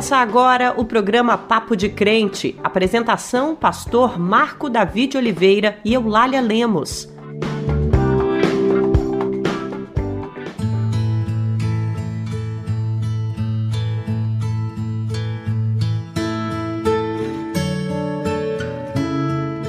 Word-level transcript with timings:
Começa 0.00 0.16
agora 0.16 0.72
o 0.78 0.84
programa 0.86 1.36
Papo 1.36 1.76
de 1.76 1.90
Crente. 1.90 2.58
Apresentação: 2.64 3.54
Pastor 3.54 4.18
Marco 4.18 4.70
David 4.70 5.18
Oliveira 5.18 5.78
e 5.84 5.92
Eulália 5.92 6.40
Lemos. 6.40 7.06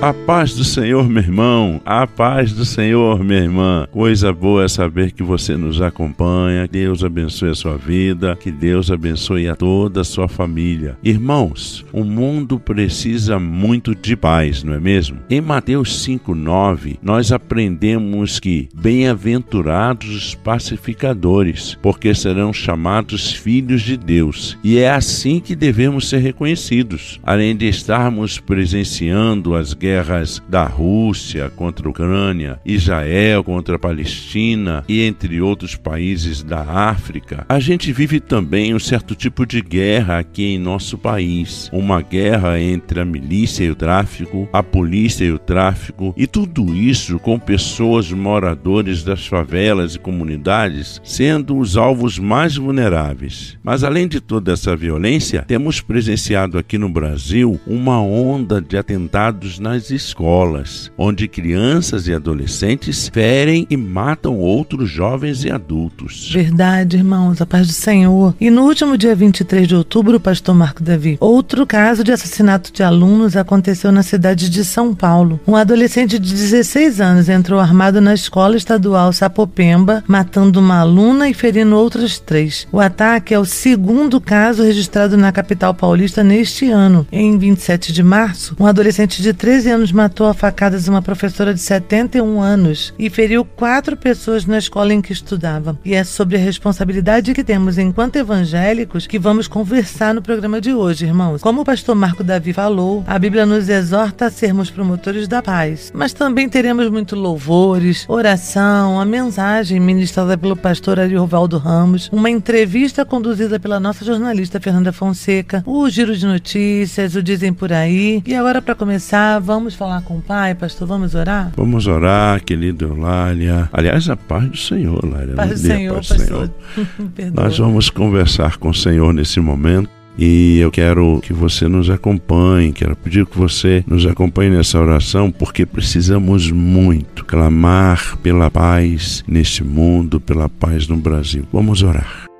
A 0.01 0.15
paz 0.15 0.55
do 0.55 0.63
Senhor, 0.63 1.07
meu 1.07 1.21
irmão. 1.21 1.79
A 1.85 2.07
paz 2.07 2.51
do 2.53 2.65
Senhor, 2.65 3.23
minha 3.23 3.41
irmã. 3.41 3.87
Coisa 3.91 4.33
boa 4.33 4.63
é 4.63 4.67
saber 4.67 5.11
que 5.11 5.21
você 5.21 5.55
nos 5.55 5.79
acompanha. 5.79 6.67
Deus 6.67 7.03
abençoe 7.03 7.51
a 7.51 7.53
sua 7.53 7.77
vida. 7.77 8.35
Que 8.35 8.49
Deus 8.49 8.89
abençoe 8.89 9.47
a 9.47 9.55
toda 9.55 10.01
a 10.01 10.03
sua 10.03 10.27
família. 10.27 10.97
Irmãos, 11.03 11.85
o 11.93 12.03
mundo 12.03 12.59
precisa 12.59 13.37
muito 13.37 13.93
de 13.93 14.15
paz, 14.15 14.63
não 14.63 14.73
é 14.73 14.79
mesmo? 14.79 15.19
Em 15.29 15.39
Mateus 15.39 16.03
5:9, 16.03 16.97
nós 17.03 17.31
aprendemos 17.31 18.39
que 18.39 18.69
bem-aventurados 18.73 20.09
os 20.09 20.33
pacificadores, 20.33 21.77
porque 21.79 22.15
serão 22.15 22.51
chamados 22.51 23.33
filhos 23.33 23.83
de 23.83 23.97
Deus. 23.97 24.57
E 24.63 24.79
é 24.79 24.89
assim 24.89 25.39
que 25.39 25.55
devemos 25.55 26.09
ser 26.09 26.17
reconhecidos. 26.17 27.19
Além 27.21 27.55
de 27.55 27.67
estarmos 27.67 28.39
presenciando 28.39 29.53
as 29.53 29.75
guerras 29.75 29.90
guerras 29.91 30.41
da 30.47 30.63
Rússia 30.63 31.51
contra 31.53 31.85
a 31.85 31.91
Ucrânia, 31.91 32.57
Israel 32.65 33.43
contra 33.43 33.75
a 33.75 33.79
Palestina 33.79 34.85
e 34.87 35.01
entre 35.01 35.41
outros 35.41 35.75
países 35.75 36.41
da 36.41 36.61
África, 36.61 37.45
a 37.49 37.59
gente 37.59 37.91
vive 37.91 38.21
também 38.21 38.73
um 38.73 38.79
certo 38.79 39.13
tipo 39.15 39.45
de 39.45 39.61
guerra 39.61 40.19
aqui 40.19 40.45
em 40.45 40.57
nosso 40.57 40.97
país. 40.97 41.69
Uma 41.73 42.01
guerra 42.01 42.57
entre 42.57 43.01
a 43.01 43.05
milícia 43.05 43.65
e 43.65 43.71
o 43.71 43.75
tráfico, 43.75 44.47
a 44.53 44.63
polícia 44.63 45.25
e 45.25 45.31
o 45.31 45.37
tráfico, 45.37 46.13
e 46.15 46.25
tudo 46.25 46.73
isso 46.73 47.19
com 47.19 47.37
pessoas 47.37 48.09
moradores 48.13 49.03
das 49.03 49.27
favelas 49.27 49.95
e 49.95 49.99
comunidades 49.99 51.01
sendo 51.03 51.57
os 51.57 51.75
alvos 51.75 52.17
mais 52.17 52.55
vulneráveis. 52.55 53.57
Mas 53.61 53.83
além 53.83 54.07
de 54.07 54.21
toda 54.21 54.53
essa 54.53 54.73
violência, 54.73 55.43
temos 55.45 55.81
presenciado 55.81 56.57
aqui 56.57 56.77
no 56.77 56.87
Brasil 56.87 57.59
uma 57.67 58.01
onda 58.01 58.61
de 58.61 58.77
atentados 58.77 59.59
nas 59.59 59.80
escolas, 59.89 60.91
onde 60.97 61.27
crianças 61.27 62.07
e 62.07 62.13
adolescentes 62.13 63.07
ferem 63.07 63.65
e 63.69 63.77
matam 63.77 64.37
outros 64.37 64.89
jovens 64.89 65.43
e 65.43 65.49
adultos. 65.49 66.29
Verdade, 66.31 66.97
irmãos, 66.97 67.41
a 67.41 67.45
paz 67.45 67.67
do 67.67 67.73
Senhor. 67.73 68.35
E 68.39 68.49
no 68.49 68.63
último 68.63 68.97
dia 68.97 69.15
23 69.15 69.67
de 69.67 69.75
outubro, 69.75 70.19
pastor 70.19 70.53
Marco 70.53 70.83
Davi, 70.83 71.17
outro 71.19 71.65
caso 71.65 72.03
de 72.03 72.11
assassinato 72.11 72.71
de 72.71 72.83
alunos 72.83 73.35
aconteceu 73.35 73.91
na 73.91 74.03
cidade 74.03 74.49
de 74.49 74.63
São 74.63 74.93
Paulo. 74.93 75.39
Um 75.47 75.55
adolescente 75.55 76.19
de 76.19 76.33
16 76.33 77.01
anos 77.01 77.29
entrou 77.29 77.59
armado 77.59 78.01
na 78.01 78.13
escola 78.13 78.57
estadual 78.57 79.13
Sapopemba, 79.13 80.03
matando 80.07 80.59
uma 80.59 80.79
aluna 80.79 81.29
e 81.29 81.33
ferindo 81.33 81.75
outras 81.75 82.19
três. 82.19 82.67
O 82.71 82.79
ataque 82.79 83.33
é 83.33 83.39
o 83.39 83.45
segundo 83.45 84.19
caso 84.19 84.63
registrado 84.63 85.15
na 85.15 85.31
capital 85.31 85.73
paulista 85.73 86.23
neste 86.23 86.69
ano. 86.69 87.07
Em 87.11 87.37
27 87.37 87.93
de 87.93 88.03
março, 88.03 88.55
um 88.59 88.65
adolescente 88.65 89.21
de 89.21 89.33
13 89.33 89.69
anos 89.71 89.91
matou 89.91 90.27
a 90.27 90.33
facadas 90.33 90.87
uma 90.87 91.01
professora 91.01 91.53
de 91.53 91.59
71 91.59 92.41
anos 92.41 92.93
e 92.99 93.09
feriu 93.09 93.43
quatro 93.43 93.97
pessoas 93.97 94.45
na 94.45 94.57
escola 94.57 94.93
em 94.93 95.01
que 95.01 95.13
estudava. 95.13 95.79
E 95.83 95.93
é 95.95 96.03
sobre 96.03 96.35
a 96.35 96.39
responsabilidade 96.39 97.33
que 97.33 97.43
temos 97.43 97.77
enquanto 97.77 98.17
evangélicos 98.17 99.07
que 99.07 99.17
vamos 99.17 99.47
conversar 99.47 100.13
no 100.13 100.21
programa 100.21 100.61
de 100.61 100.73
hoje, 100.73 101.05
irmãos. 101.05 101.41
Como 101.41 101.61
o 101.61 101.65
pastor 101.65 101.95
Marco 101.95 102.23
Davi 102.23 102.53
falou, 102.53 103.03
a 103.07 103.17
Bíblia 103.17 103.45
nos 103.45 103.69
exorta 103.69 104.25
a 104.25 104.31
sermos 104.31 104.69
promotores 104.69 105.27
da 105.27 105.41
paz, 105.41 105.91
mas 105.95 106.13
também 106.13 106.49
teremos 106.49 106.89
muito 106.89 107.15
louvores, 107.15 108.05
oração, 108.07 108.99
a 108.99 109.05
mensagem 109.05 109.79
ministrada 109.79 110.37
pelo 110.37 110.55
pastor 110.55 110.99
Ariovaldo 110.99 111.57
Ramos, 111.57 112.09
uma 112.11 112.29
entrevista 112.29 113.05
conduzida 113.05 113.59
pela 113.59 113.79
nossa 113.79 114.03
jornalista 114.03 114.59
Fernanda 114.59 114.91
Fonseca, 114.91 115.63
o 115.65 115.89
giro 115.89 116.15
de 116.15 116.25
notícias, 116.25 117.15
o 117.15 117.23
Dizem 117.23 117.53
Por 117.53 117.71
Aí. 117.71 118.21
E 118.25 118.35
agora, 118.35 118.61
para 118.61 118.75
começar, 118.75 119.39
vamos 119.39 119.60
Vamos 119.61 119.75
falar 119.75 120.01
com 120.01 120.17
o 120.17 120.21
Pai, 120.23 120.55
pastor? 120.55 120.87
Vamos 120.87 121.13
orar? 121.13 121.51
Vamos 121.55 121.85
orar, 121.85 122.43
querido 122.43 122.85
Eulália. 122.85 123.69
Aliás, 123.71 124.09
a 124.09 124.17
paz 124.17 124.49
do 124.49 124.57
Senhor, 124.57 125.05
Lália. 125.05 125.35
Paz 125.35 125.51
do 125.51 125.57
Senhor, 125.67 125.95
paz 125.97 126.07
pastor. 126.07 126.49
Senhor. 127.15 127.31
Nós 127.31 127.59
vamos 127.59 127.91
conversar 127.91 128.57
com 128.57 128.69
o 128.69 128.73
Senhor 128.73 129.13
nesse 129.13 129.39
momento. 129.39 129.87
E 130.17 130.57
eu 130.57 130.71
quero 130.71 131.21
que 131.21 131.31
você 131.31 131.67
nos 131.67 131.91
acompanhe, 131.91 132.73
quero 132.73 132.95
pedir 132.95 133.23
que 133.27 133.37
você 133.37 133.83
nos 133.85 134.03
acompanhe 134.07 134.49
nessa 134.49 134.79
oração, 134.79 135.29
porque 135.29 135.63
precisamos 135.63 136.49
muito 136.49 137.23
clamar 137.23 138.17
pela 138.17 138.49
paz 138.49 139.23
neste 139.27 139.63
mundo, 139.63 140.19
pela 140.19 140.49
paz 140.49 140.87
no 140.87 140.97
Brasil. 140.97 141.45
Vamos 141.53 141.83
orar. 141.83 142.30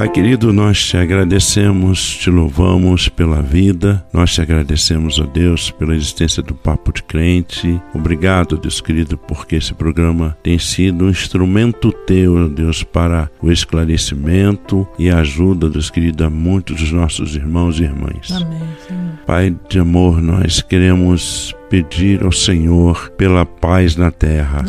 Pai 0.00 0.08
querido, 0.08 0.50
nós 0.50 0.82
te 0.82 0.96
agradecemos, 0.96 2.16
te 2.16 2.30
louvamos 2.30 3.10
pela 3.10 3.42
vida, 3.42 4.02
nós 4.14 4.32
te 4.32 4.40
agradecemos, 4.40 5.18
ó 5.18 5.26
Deus, 5.26 5.70
pela 5.72 5.94
existência 5.94 6.42
do 6.42 6.54
Papo 6.54 6.90
de 6.90 7.02
Crente. 7.02 7.78
Obrigado, 7.92 8.56
Deus 8.56 8.80
querido, 8.80 9.18
porque 9.18 9.56
esse 9.56 9.74
programa 9.74 10.34
tem 10.42 10.58
sido 10.58 11.04
um 11.04 11.10
instrumento 11.10 11.92
teu, 12.06 12.46
ó 12.46 12.48
Deus, 12.48 12.82
para 12.82 13.30
o 13.42 13.52
esclarecimento 13.52 14.88
e 14.98 15.10
a 15.10 15.18
ajuda, 15.18 15.68
Deus 15.68 15.90
querido, 15.90 16.24
a 16.24 16.30
muitos 16.30 16.80
dos 16.80 16.92
nossos 16.92 17.36
irmãos 17.36 17.78
e 17.78 17.82
irmãs. 17.82 18.30
Amém, 18.30 18.58
Senhor. 18.88 19.00
Pai 19.26 19.54
de 19.68 19.80
amor, 19.80 20.22
nós 20.22 20.62
queremos 20.62 21.54
pedir 21.70 22.22
ao 22.24 22.32
Senhor 22.32 23.10
pela 23.16 23.46
paz 23.46 23.96
na 23.96 24.10
terra. 24.10 24.64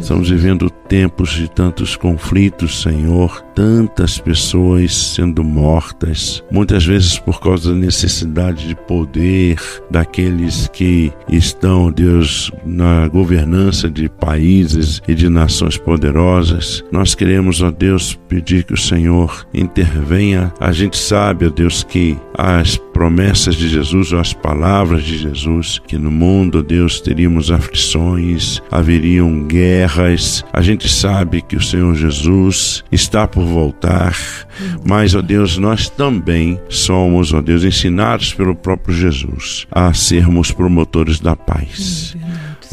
Estamos 0.00 0.28
vivendo 0.28 0.68
tempos 0.88 1.30
de 1.30 1.48
tantos 1.48 1.96
conflitos, 1.96 2.82
Senhor, 2.82 3.40
tantas 3.54 4.18
pessoas 4.18 4.94
sendo 4.94 5.42
mortas, 5.42 6.42
muitas 6.50 6.84
vezes 6.84 7.18
por 7.18 7.40
causa 7.40 7.70
da 7.70 7.76
necessidade 7.76 8.68
de 8.68 8.74
poder 8.74 9.58
daqueles 9.90 10.68
que 10.72 11.12
estão, 11.28 11.90
Deus, 11.90 12.50
na 12.64 13.08
governança 13.08 13.88
de 13.88 14.08
países 14.08 15.00
e 15.06 15.14
de 15.14 15.28
nações 15.28 15.78
poderosas. 15.78 16.84
Nós 16.90 17.14
queremos, 17.14 17.62
ó 17.62 17.70
Deus, 17.70 18.18
pedir 18.28 18.64
que 18.64 18.74
o 18.74 18.78
Senhor 18.78 19.46
intervenha. 19.54 20.52
A 20.60 20.72
gente 20.72 20.98
sabe, 20.98 21.46
ó 21.46 21.50
Deus, 21.50 21.82
que 21.82 22.18
as 22.36 22.76
promessas 22.76 23.54
de 23.54 23.68
Jesus 23.68 24.12
ou 24.12 24.20
as 24.20 24.32
palavras 24.32 25.04
de 25.04 25.18
Jesus, 25.18 25.80
que 25.86 25.96
no 25.96 26.10
mundo, 26.14 26.62
Deus, 26.62 27.00
teríamos 27.00 27.50
aflições, 27.50 28.62
haveriam 28.70 29.44
guerras. 29.44 30.44
A 30.52 30.62
gente 30.62 30.88
sabe 30.88 31.42
que 31.42 31.56
o 31.56 31.60
Senhor 31.60 31.94
Jesus 31.94 32.84
está 32.90 33.26
por 33.26 33.44
voltar, 33.44 34.16
mas, 34.84 35.14
ó 35.14 35.20
Deus, 35.20 35.58
nós 35.58 35.88
também 35.88 36.60
somos, 36.68 37.32
ó 37.32 37.42
Deus, 37.42 37.64
ensinados 37.64 38.32
pelo 38.32 38.54
próprio 38.54 38.94
Jesus 38.94 39.66
a 39.70 39.92
sermos 39.92 40.52
promotores 40.52 41.20
da 41.20 41.34
paz. 41.34 42.16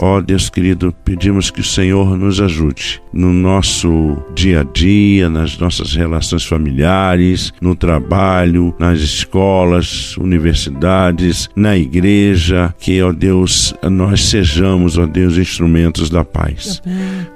Ó 0.02 0.18
oh, 0.18 0.22
Deus 0.22 0.50
querido, 0.50 0.92
pedimos 1.06 1.52
que 1.52 1.62
o 1.62 1.64
Senhor 1.64 2.18
nos 2.18 2.42
ajude 2.42 3.00
no 3.14 3.32
nosso 3.32 4.18
dia 4.34 4.62
a 4.62 4.64
dia, 4.64 5.30
nas 5.30 5.60
nossas 5.60 5.94
relações 5.94 6.44
familiares, 6.44 7.54
no 7.62 7.76
trabalho, 7.76 8.74
nas 8.80 9.00
escolas, 9.00 10.18
universidades, 10.18 11.48
na 11.56 11.78
igreja, 11.78 12.74
que, 12.80 13.00
ó 13.04 13.12
Deus, 13.12 13.76
nós 13.84 14.24
sejamos, 14.26 14.98
ó 14.98 15.06
Deus, 15.06 15.38
instrumentos 15.38 16.10
da 16.10 16.26
paz. 16.26 16.82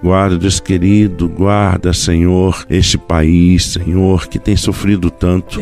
Guarda, 0.02 0.36
Deus 0.36 0.60
querido, 0.60 1.30
guarda, 1.30 1.94
Senhor, 1.94 2.66
este 2.68 2.98
país, 2.98 3.74
Senhor, 3.74 4.28
que 4.28 4.40
tem 4.40 4.58
sofrido 4.58 5.12
tanto, 5.12 5.60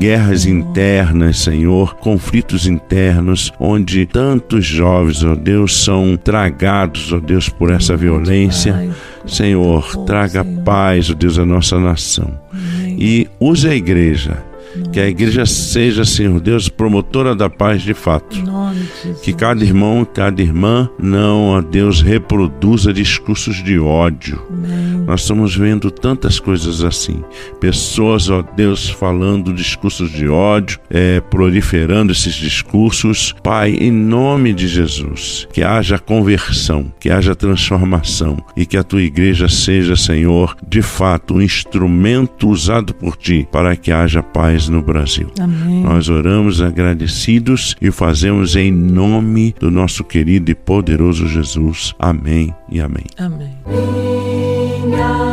guerras 0.00 0.46
internas, 0.46 1.38
Senhor, 1.38 1.94
conflitos 1.94 2.66
internos, 2.66 3.52
onde 3.60 4.04
tantos 4.04 4.66
jovens, 4.66 5.22
ó 5.22 5.36
Deus, 5.36 5.84
são 5.84 6.16
trazidos 6.16 6.39
tragados, 6.40 7.12
ó 7.12 7.20
Deus, 7.20 7.50
por 7.50 7.70
essa 7.70 7.94
violência. 7.96 8.90
Senhor, 9.26 9.94
traga 10.06 10.42
paz, 10.64 11.10
ó 11.10 11.14
Deus, 11.14 11.38
à 11.38 11.44
nossa 11.44 11.78
nação. 11.78 12.40
E 12.98 13.28
use 13.38 13.68
a 13.68 13.74
igreja 13.74 14.49
Que 14.92 15.00
a 15.00 15.08
igreja 15.08 15.46
seja, 15.46 16.04
Senhor 16.04 16.40
Deus, 16.40 16.68
promotora 16.68 17.34
da 17.34 17.48
paz 17.48 17.82
de 17.82 17.94
fato. 17.94 18.36
Que 19.22 19.32
cada 19.32 19.64
irmão, 19.64 20.04
cada 20.04 20.40
irmã 20.40 20.88
não, 20.98 21.56
a 21.56 21.60
Deus, 21.60 22.00
reproduza 22.02 22.92
discursos 22.92 23.62
de 23.62 23.78
ódio. 23.78 24.40
Amém. 24.48 24.90
Nós 25.06 25.22
estamos 25.22 25.56
vendo 25.56 25.90
tantas 25.90 26.38
coisas 26.38 26.84
assim. 26.84 27.24
Pessoas, 27.58 28.30
ó 28.30 28.42
Deus, 28.42 28.88
falando 28.88 29.52
discursos 29.52 30.10
de 30.10 30.28
ódio, 30.28 30.78
é, 30.88 31.20
proliferando 31.20 32.12
esses 32.12 32.34
discursos. 32.34 33.34
Pai, 33.42 33.72
em 33.72 33.90
nome 33.90 34.52
de 34.52 34.68
Jesus, 34.68 35.48
que 35.52 35.62
haja 35.62 35.98
conversão, 35.98 36.92
que 37.00 37.10
haja 37.10 37.34
transformação 37.34 38.36
e 38.56 38.64
que 38.64 38.76
a 38.76 38.84
tua 38.84 39.02
igreja 39.02 39.48
seja, 39.48 39.96
Senhor, 39.96 40.56
de 40.66 40.82
fato, 40.82 41.34
um 41.34 41.42
instrumento 41.42 42.48
usado 42.48 42.94
por 42.94 43.16
ti 43.16 43.48
para 43.50 43.74
que 43.74 43.90
haja 43.90 44.22
paz 44.22 44.59
no 44.68 44.82
Brasil. 44.82 45.30
Amém. 45.38 45.82
Nós 45.82 46.08
oramos 46.08 46.60
agradecidos 46.60 47.76
e 47.80 47.90
fazemos 47.90 48.56
em 48.56 48.70
nome 48.70 49.54
do 49.58 49.70
nosso 49.70 50.04
querido 50.04 50.50
e 50.50 50.54
poderoso 50.54 51.26
Jesus. 51.28 51.94
Amém 51.98 52.54
e 52.68 52.80
amém. 52.80 53.06
Amém. 53.18 53.56
Você 53.64 55.29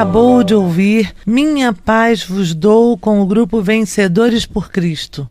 acabou 0.00 0.42
de 0.42 0.54
ouvir 0.54 1.14
Minha 1.26 1.74
Paz 1.74 2.24
Vos 2.24 2.54
Dou 2.54 2.96
com 2.96 3.20
o 3.20 3.26
grupo 3.26 3.60
Vencedores 3.60 4.46
por 4.46 4.70
Cristo. 4.70 5.28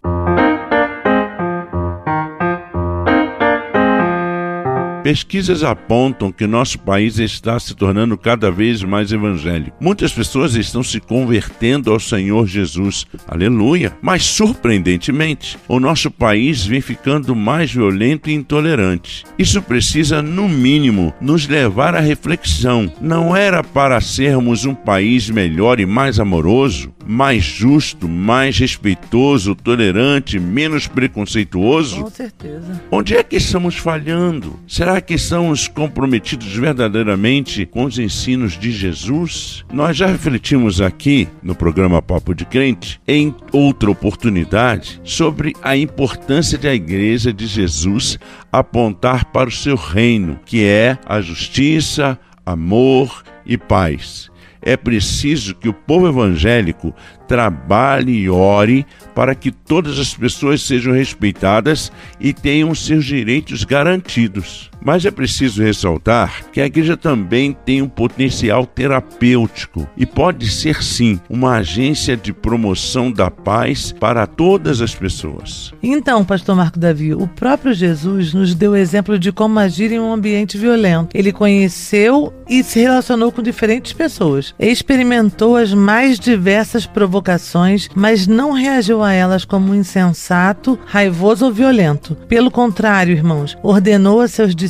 Pesquisas 5.10 5.64
apontam 5.64 6.32
que 6.32 6.46
nosso 6.46 6.78
país 6.78 7.18
está 7.18 7.60
se 7.60 7.74
tornando 7.74 8.16
cada 8.16 8.52
vez 8.52 8.84
mais 8.84 9.12
evangélico. 9.12 9.76
Muitas 9.82 10.14
pessoas 10.14 10.54
estão 10.54 10.84
se 10.84 11.00
convertendo 11.00 11.92
ao 11.92 12.00
Senhor 12.00 12.46
Jesus. 12.46 13.08
Aleluia! 13.28 13.98
Mas 14.04 14.24
surpreendentemente, 14.24 15.58
o 15.68 15.80
nosso 15.80 16.12
país 16.12 16.64
vem 16.64 16.80
ficando 16.80 17.36
mais 17.36 17.74
violento 17.74 18.30
e 18.30 18.36
intolerante. 18.36 19.26
Isso 19.36 19.64
precisa, 19.64 20.22
no 20.22 20.48
mínimo, 20.48 21.12
nos 21.20 21.48
levar 21.48 21.96
à 21.96 22.00
reflexão. 22.00 22.94
Não 23.02 23.36
era 23.36 23.64
para 23.64 24.00
sermos 24.02 24.64
um 24.64 24.76
país 24.76 25.28
melhor 25.28 25.80
e 25.80 25.88
mais 25.88 26.20
amoroso, 26.20 26.94
mais 27.04 27.44
justo, 27.44 28.08
mais 28.08 28.60
respeitoso, 28.60 29.56
tolerante, 29.56 30.40
menos 30.40 30.86
preconceituoso? 30.86 32.04
Com 32.04 32.12
certeza. 32.12 32.80
Onde 32.92 33.16
é 33.16 33.24
que 33.24 33.38
estamos 33.38 33.76
falhando? 33.76 34.60
Será 34.68 34.99
que 35.02 35.14
estamos 35.14 35.68
comprometidos 35.68 36.56
verdadeiramente 36.56 37.66
com 37.66 37.86
os 37.86 38.00
ensinos 38.00 38.58
de 38.58 38.72
Jesus? 38.72 39.64
Nós 39.72 39.96
já 39.96 40.08
refletimos 40.08 40.82
aqui 40.82 41.28
no 41.44 41.54
programa 41.54 42.02
Papo 42.02 42.34
de 42.34 42.46
Crente, 42.46 43.00
em 43.08 43.36
outra 43.52 43.92
oportunidade, 43.92 45.00
sobre 45.04 45.54
a 45.62 45.78
importância 45.78 46.58
da 46.58 46.74
Igreja 46.74 47.32
de 47.32 47.46
Jesus 47.46 48.18
apontar 48.52 49.26
para 49.26 49.50
o 49.50 49.52
seu 49.52 49.76
reino, 49.76 50.40
que 50.46 50.64
é 50.64 50.98
a 51.06 51.22
justiça, 51.22 52.20
amor 52.46 53.24
e 53.46 53.58
paz. 53.58 54.30
É 54.62 54.76
preciso 54.76 55.56
que 55.56 55.70
o 55.70 55.74
povo 55.74 56.08
evangélico 56.08 56.94
trabalhe 57.28 58.12
e 58.12 58.30
ore 58.30 58.86
para 59.16 59.34
que 59.34 59.52
todas 59.52 59.98
as 59.98 60.14
pessoas 60.14 60.62
sejam 60.62 60.94
respeitadas 60.94 61.92
e 62.20 62.34
tenham 62.34 62.76
seus 62.76 63.06
direitos 63.06 63.64
garantidos. 63.64 64.69
Mas 64.82 65.06
é 65.06 65.12
preciso 65.12 65.62
ressaltar 65.62 66.46
que 66.52 66.62
a 66.62 66.66
igreja 66.66 66.96
também 66.96 67.56
tem 67.66 67.82
um 67.82 67.90
potencial 67.90 68.66
terapêutico 68.66 69.88
e 69.98 70.06
pode 70.06 70.50
ser 70.50 70.82
sim 70.82 71.20
uma 71.30 71.58
agência 71.58 72.16
de 72.16 72.32
promoção 72.32 73.12
da 73.12 73.30
paz 73.30 73.94
para 74.00 74.26
todas 74.26 74.82
as 74.82 74.96
pessoas. 74.96 75.74
Então, 75.84 76.24
pastor 76.24 76.56
Marco 76.56 76.80
Davi, 76.80 77.14
o 77.14 77.28
próprio 77.28 77.74
Jesus 77.74 78.34
nos 78.34 78.56
deu 78.56 78.72
o 78.72 78.76
exemplo 78.76 79.20
de 79.20 79.32
como 79.32 79.60
agir 79.60 79.92
em 79.92 80.00
um 80.00 80.14
ambiente 80.14 80.58
violento. 80.58 81.16
Ele 81.16 81.32
conheceu 81.32 82.34
e 82.48 82.64
se 82.64 82.80
relacionou 82.80 83.32
com 83.32 83.44
diferentes 83.44 83.94
pessoas, 83.94 84.56
experimentou 84.60 85.56
as 85.56 85.74
mais 85.74 86.20
diversas 86.20 86.86
provocações 86.86 87.90
mas 87.96 88.28
não 88.28 88.52
reagiu 88.52 89.04
a 89.04 89.12
elas 89.12 89.46
como 89.46 89.76
insensato, 89.76 90.80
raivoso 90.86 91.46
ou 91.46 91.52
violento. 91.52 92.16
Pelo 92.28 92.50
contrário, 92.50 93.14
irmãos, 93.14 93.58
ordenou 93.62 94.22
a 94.22 94.28
seus 94.28 94.56
discípulos 94.56 94.69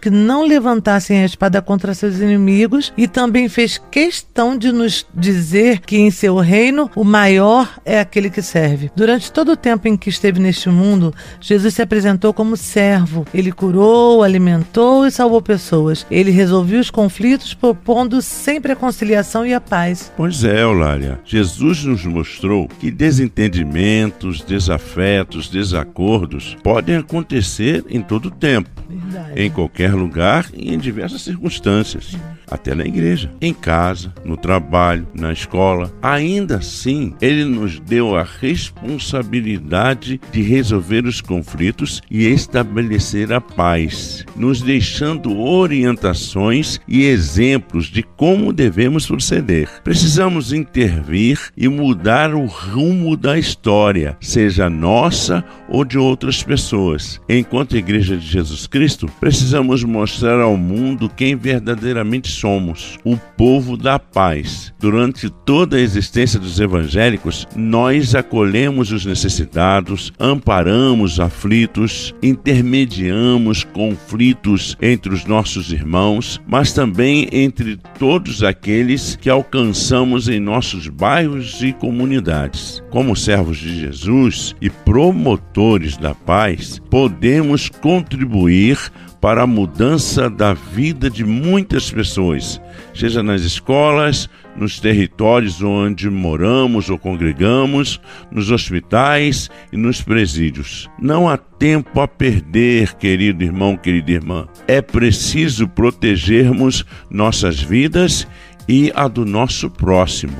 que 0.00 0.10
não 0.10 0.46
levantassem 0.46 1.22
a 1.22 1.24
espada 1.24 1.60
contra 1.60 1.94
seus 1.94 2.18
inimigos 2.18 2.92
e 2.96 3.06
também 3.06 3.48
fez 3.48 3.80
questão 3.90 4.56
de 4.56 4.72
nos 4.72 5.06
dizer 5.14 5.80
que 5.80 5.96
em 5.96 6.10
seu 6.10 6.36
reino 6.36 6.90
o 6.94 7.04
maior 7.04 7.78
é 7.84 8.00
aquele 8.00 8.30
que 8.30 8.42
serve. 8.42 8.90
Durante 8.96 9.32
todo 9.32 9.52
o 9.52 9.56
tempo 9.56 9.88
em 9.88 9.96
que 9.96 10.08
esteve 10.08 10.40
neste 10.40 10.68
mundo, 10.68 11.14
Jesus 11.40 11.74
se 11.74 11.82
apresentou 11.82 12.32
como 12.32 12.56
servo. 12.56 13.26
Ele 13.32 13.52
curou, 13.52 14.22
alimentou 14.22 15.06
e 15.06 15.10
salvou 15.10 15.40
pessoas. 15.40 16.06
Ele 16.10 16.30
resolveu 16.30 16.80
os 16.80 16.90
conflitos 16.90 17.54
propondo 17.54 18.20
sempre 18.22 18.72
a 18.72 18.76
conciliação 18.76 19.46
e 19.46 19.54
a 19.54 19.60
paz. 19.60 20.12
Pois 20.16 20.44
é, 20.44 20.62
Eulália. 20.62 21.20
Jesus 21.24 21.84
nos 21.84 22.04
mostrou 22.04 22.68
que 22.68 22.90
desentendimentos, 22.90 24.42
desafetos, 24.42 25.48
desacordos 25.48 26.56
podem 26.62 26.96
acontecer 26.96 27.84
em 27.88 28.00
todo 28.00 28.30
tempo, 28.30 28.70
Verdade. 28.88 29.33
Em 29.36 29.50
qualquer 29.50 29.92
lugar 29.94 30.46
e 30.54 30.72
em 30.72 30.78
diversas 30.78 31.22
circunstâncias 31.22 32.16
até 32.50 32.74
na 32.74 32.84
igreja, 32.84 33.30
em 33.40 33.52
casa, 33.52 34.12
no 34.24 34.36
trabalho, 34.36 35.06
na 35.14 35.32
escola. 35.32 35.92
Ainda 36.02 36.56
assim, 36.56 37.14
ele 37.20 37.44
nos 37.44 37.80
deu 37.80 38.16
a 38.16 38.22
responsabilidade 38.22 40.20
de 40.32 40.42
resolver 40.42 41.04
os 41.06 41.20
conflitos 41.20 42.00
e 42.10 42.26
estabelecer 42.26 43.32
a 43.32 43.40
paz, 43.40 44.24
nos 44.36 44.60
deixando 44.60 45.38
orientações 45.38 46.80
e 46.86 47.04
exemplos 47.04 47.86
de 47.86 48.02
como 48.02 48.52
devemos 48.52 49.06
proceder. 49.06 49.68
Precisamos 49.82 50.52
intervir 50.52 51.38
e 51.56 51.68
mudar 51.68 52.34
o 52.34 52.46
rumo 52.46 53.16
da 53.16 53.38
história, 53.38 54.16
seja 54.20 54.68
nossa 54.70 55.44
ou 55.68 55.84
de 55.84 55.98
outras 55.98 56.42
pessoas. 56.42 57.20
Enquanto 57.28 57.76
Igreja 57.76 58.16
de 58.16 58.26
Jesus 58.26 58.66
Cristo, 58.66 59.08
precisamos 59.20 59.82
mostrar 59.84 60.40
ao 60.40 60.56
mundo 60.56 61.08
quem 61.08 61.36
verdadeiramente 61.36 62.28
somos 62.44 62.98
o 63.06 63.16
povo 63.16 63.74
da 63.74 63.98
paz. 63.98 64.70
Durante 64.78 65.30
toda 65.30 65.78
a 65.78 65.80
existência 65.80 66.38
dos 66.38 66.60
evangélicos, 66.60 67.48
nós 67.56 68.14
acolhemos 68.14 68.92
os 68.92 69.06
necessitados, 69.06 70.12
amparamos 70.20 71.18
aflitos, 71.18 72.14
intermediamos 72.22 73.64
conflitos 73.64 74.76
entre 74.82 75.14
os 75.14 75.24
nossos 75.24 75.72
irmãos, 75.72 76.38
mas 76.46 76.74
também 76.74 77.26
entre 77.32 77.78
todos 77.98 78.42
aqueles 78.42 79.16
que 79.16 79.30
alcançamos 79.30 80.28
em 80.28 80.38
nossos 80.38 80.86
bairros 80.86 81.62
e 81.62 81.72
comunidades. 81.72 82.82
Como 82.90 83.16
servos 83.16 83.56
de 83.56 83.74
Jesus 83.80 84.54
e 84.60 84.68
promotores 84.68 85.96
da 85.96 86.14
paz, 86.14 86.78
podemos 86.90 87.70
contribuir 87.70 88.78
para 89.24 89.44
a 89.44 89.46
mudança 89.46 90.28
da 90.28 90.52
vida 90.52 91.08
de 91.08 91.24
muitas 91.24 91.90
pessoas, 91.90 92.60
seja 92.92 93.22
nas 93.22 93.40
escolas, 93.40 94.28
nos 94.54 94.78
territórios 94.78 95.62
onde 95.62 96.10
moramos 96.10 96.90
ou 96.90 96.98
congregamos, 96.98 97.98
nos 98.30 98.50
hospitais 98.50 99.48
e 99.72 99.78
nos 99.78 100.02
presídios. 100.02 100.90
Não 101.00 101.26
há 101.26 101.38
tempo 101.38 102.02
a 102.02 102.06
perder, 102.06 102.96
querido 102.96 103.42
irmão, 103.42 103.78
querida 103.78 104.12
irmã. 104.12 104.46
É 104.68 104.82
preciso 104.82 105.66
protegermos 105.68 106.84
nossas 107.08 107.58
vidas 107.58 108.28
e 108.68 108.92
a 108.94 109.08
do 109.08 109.24
nosso 109.24 109.70
próximo. 109.70 110.36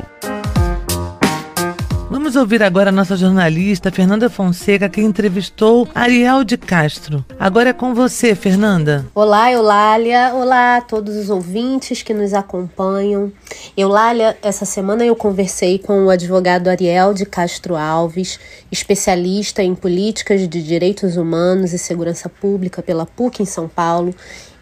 Vamos 2.24 2.36
ouvir 2.36 2.62
agora 2.62 2.88
a 2.88 2.92
nossa 2.92 3.18
jornalista 3.18 3.92
Fernanda 3.92 4.30
Fonseca, 4.30 4.88
que 4.88 5.02
entrevistou 5.02 5.86
Ariel 5.94 6.42
de 6.42 6.56
Castro. 6.56 7.22
Agora 7.38 7.68
é 7.68 7.72
com 7.74 7.94
você, 7.94 8.34
Fernanda. 8.34 9.04
Olá, 9.14 9.52
Eulália. 9.52 10.32
Olá 10.32 10.78
a 10.78 10.80
todos 10.80 11.16
os 11.16 11.28
ouvintes 11.28 12.00
que 12.00 12.14
nos 12.14 12.32
acompanham. 12.32 13.30
Eulália, 13.76 14.38
essa 14.40 14.64
semana 14.64 15.04
eu 15.04 15.14
conversei 15.14 15.78
com 15.78 16.06
o 16.06 16.10
advogado 16.10 16.68
Ariel 16.68 17.12
de 17.12 17.26
Castro 17.26 17.76
Alves, 17.76 18.40
especialista 18.72 19.62
em 19.62 19.74
políticas 19.74 20.48
de 20.48 20.62
direitos 20.62 21.18
humanos 21.18 21.74
e 21.74 21.78
segurança 21.78 22.30
pública 22.30 22.82
pela 22.82 23.04
PUC 23.04 23.42
em 23.42 23.46
São 23.46 23.68
Paulo 23.68 24.14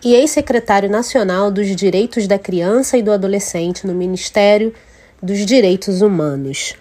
e 0.04 0.16
ex-secretário 0.16 0.90
nacional 0.90 1.48
dos 1.48 1.68
Direitos 1.76 2.26
da 2.26 2.40
Criança 2.40 2.98
e 2.98 3.02
do 3.02 3.12
Adolescente 3.12 3.86
no 3.86 3.94
Ministério 3.94 4.74
dos 5.22 5.46
Direitos 5.46 6.02
Humanos. 6.02 6.74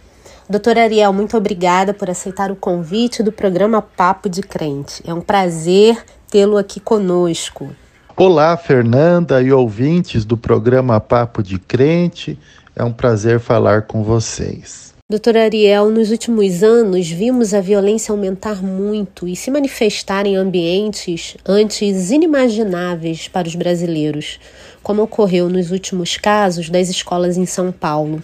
Doutora 0.51 0.83
Ariel, 0.83 1.13
muito 1.13 1.37
obrigada 1.37 1.93
por 1.93 2.09
aceitar 2.09 2.51
o 2.51 2.57
convite 2.57 3.23
do 3.23 3.31
programa 3.31 3.81
Papo 3.81 4.27
de 4.27 4.41
Crente. 4.41 5.01
É 5.07 5.13
um 5.13 5.21
prazer 5.21 6.03
tê-lo 6.29 6.57
aqui 6.57 6.77
conosco. 6.77 7.73
Olá, 8.17 8.57
Fernanda 8.57 9.41
e 9.41 9.49
ouvintes 9.53 10.25
do 10.25 10.35
programa 10.35 10.99
Papo 10.99 11.41
de 11.41 11.57
Crente. 11.57 12.37
É 12.75 12.83
um 12.83 12.91
prazer 12.91 13.39
falar 13.39 13.83
com 13.83 14.03
vocês. 14.03 14.93
Doutora 15.09 15.45
Ariel, 15.45 15.89
nos 15.89 16.11
últimos 16.11 16.61
anos 16.61 17.09
vimos 17.09 17.53
a 17.53 17.61
violência 17.61 18.11
aumentar 18.11 18.61
muito 18.61 19.29
e 19.29 19.37
se 19.37 19.49
manifestar 19.49 20.25
em 20.25 20.35
ambientes 20.35 21.37
antes 21.45 22.11
inimagináveis 22.11 23.29
para 23.29 23.47
os 23.47 23.55
brasileiros, 23.55 24.37
como 24.83 25.01
ocorreu 25.01 25.47
nos 25.47 25.71
últimos 25.71 26.17
casos 26.17 26.69
das 26.69 26.89
escolas 26.89 27.37
em 27.37 27.45
São 27.45 27.71
Paulo. 27.71 28.21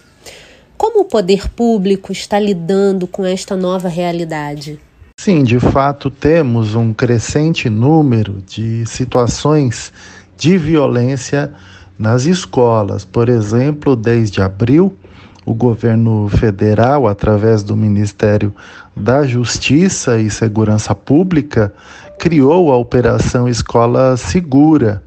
Como 0.78 1.00
o 1.00 1.04
poder 1.04 1.48
público 1.48 2.12
está 2.12 2.38
lidando 2.38 3.08
com 3.08 3.26
esta 3.26 3.56
nova 3.56 3.88
realidade? 3.88 4.78
Sim, 5.20 5.42
de 5.42 5.58
fato 5.58 6.08
temos 6.08 6.76
um 6.76 6.94
crescente 6.94 7.68
número 7.68 8.40
de 8.46 8.86
situações 8.86 9.92
de 10.36 10.56
violência 10.56 11.52
nas 11.98 12.26
escolas. 12.26 13.04
Por 13.04 13.28
exemplo, 13.28 13.96
desde 13.96 14.40
abril, 14.40 14.96
o 15.44 15.52
governo 15.52 16.28
federal, 16.28 17.08
através 17.08 17.64
do 17.64 17.74
Ministério 17.74 18.54
da 18.94 19.26
Justiça 19.26 20.20
e 20.20 20.30
Segurança 20.30 20.94
Pública, 20.94 21.74
criou 22.20 22.70
a 22.70 22.76
Operação 22.76 23.48
Escola 23.48 24.16
Segura. 24.16 25.02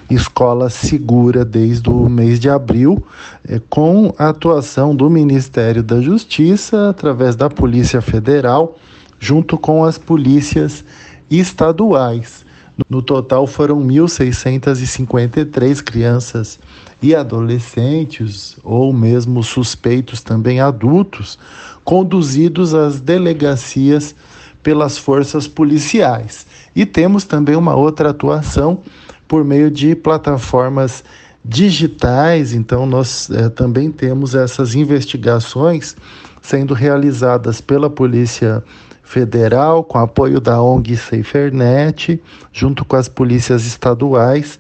Escola 0.10 0.70
Segura 0.70 1.46
desde 1.46 1.90
o 1.90 2.10
mês 2.10 2.40
de 2.40 2.50
abril, 2.50 3.06
é, 3.48 3.62
com 3.70 4.14
a 4.18 4.30
atuação 4.30 4.96
do 4.96 5.10
Ministério 5.10 5.82
da 5.82 6.02
Justiça 6.02 6.90
através 6.90 7.36
da 7.36 7.50
Polícia 7.50 8.02
Federal, 8.02 8.78
junto 9.20 9.58
com 9.58 9.86
as 9.86 9.98
polícias 9.98 10.84
estaduais. 11.30 12.46
No 12.90 13.02
total 13.02 13.48
foram 13.48 13.82
1.653 13.82 15.82
crianças 15.82 16.60
e 17.02 17.16
adolescentes, 17.16 18.58
ou 18.64 18.94
mesmo 18.94 19.44
suspeitos 19.44 20.22
também 20.22 20.60
adultos, 20.60 21.40
conduzidos 21.84 22.74
às 22.76 23.02
delegacias 23.02 24.16
pelas 24.62 24.98
forças 24.98 25.48
policiais. 25.48 26.46
E 26.76 26.86
temos 26.86 27.24
também 27.24 27.56
uma 27.56 27.76
outra 27.76 28.12
atuação 28.12 28.82
por 29.28 29.44
meio 29.44 29.72
de 29.72 29.96
plataformas 29.96 31.04
digitais, 31.44 32.54
então 32.54 32.86
nós 32.86 33.30
é, 33.32 33.50
também 33.50 33.90
temos 33.90 34.36
essas 34.36 34.76
investigações 34.76 35.96
sendo 36.40 36.74
realizadas 36.76 37.60
pela 37.60 37.90
Polícia 37.90 38.64
Federal, 39.02 39.84
com 39.84 39.98
apoio 39.98 40.40
da 40.40 40.62
ONG 40.62 40.96
SaferNet, 40.96 42.22
junto 42.54 42.86
com 42.86 42.96
as 42.96 43.10
polícias 43.10 43.66
estaduais 43.66 44.60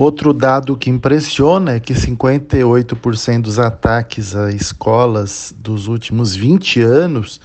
outro 0.00 0.32
dado 0.32 0.76
que 0.76 0.88
impressiona 0.88 1.72
é 1.72 1.80
que 1.80 1.92
58% 1.92 3.42
dos 3.42 3.58
ataques 3.58 4.34
a 4.34 4.50
escolas 4.50 5.54
dos 5.56 5.88
últimos 5.88 6.34
20 6.34 6.80
anos 6.80 7.38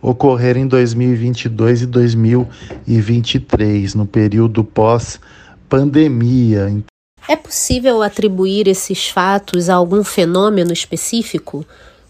ocorreram 0.00 0.60
em 0.60 0.66
2022 0.66 1.82
e 1.82 1.86
2023, 1.86 3.94
no 3.94 4.06
período 4.06 4.62
pós-pandemia. 4.62 6.84
É 7.26 7.36
possível 7.36 8.02
atribuir 8.02 8.68
esses 8.68 9.08
fatos 9.08 9.70
a 9.70 9.74
algum 9.74 10.04
fenômeno 10.04 10.72
específico? 10.72 11.66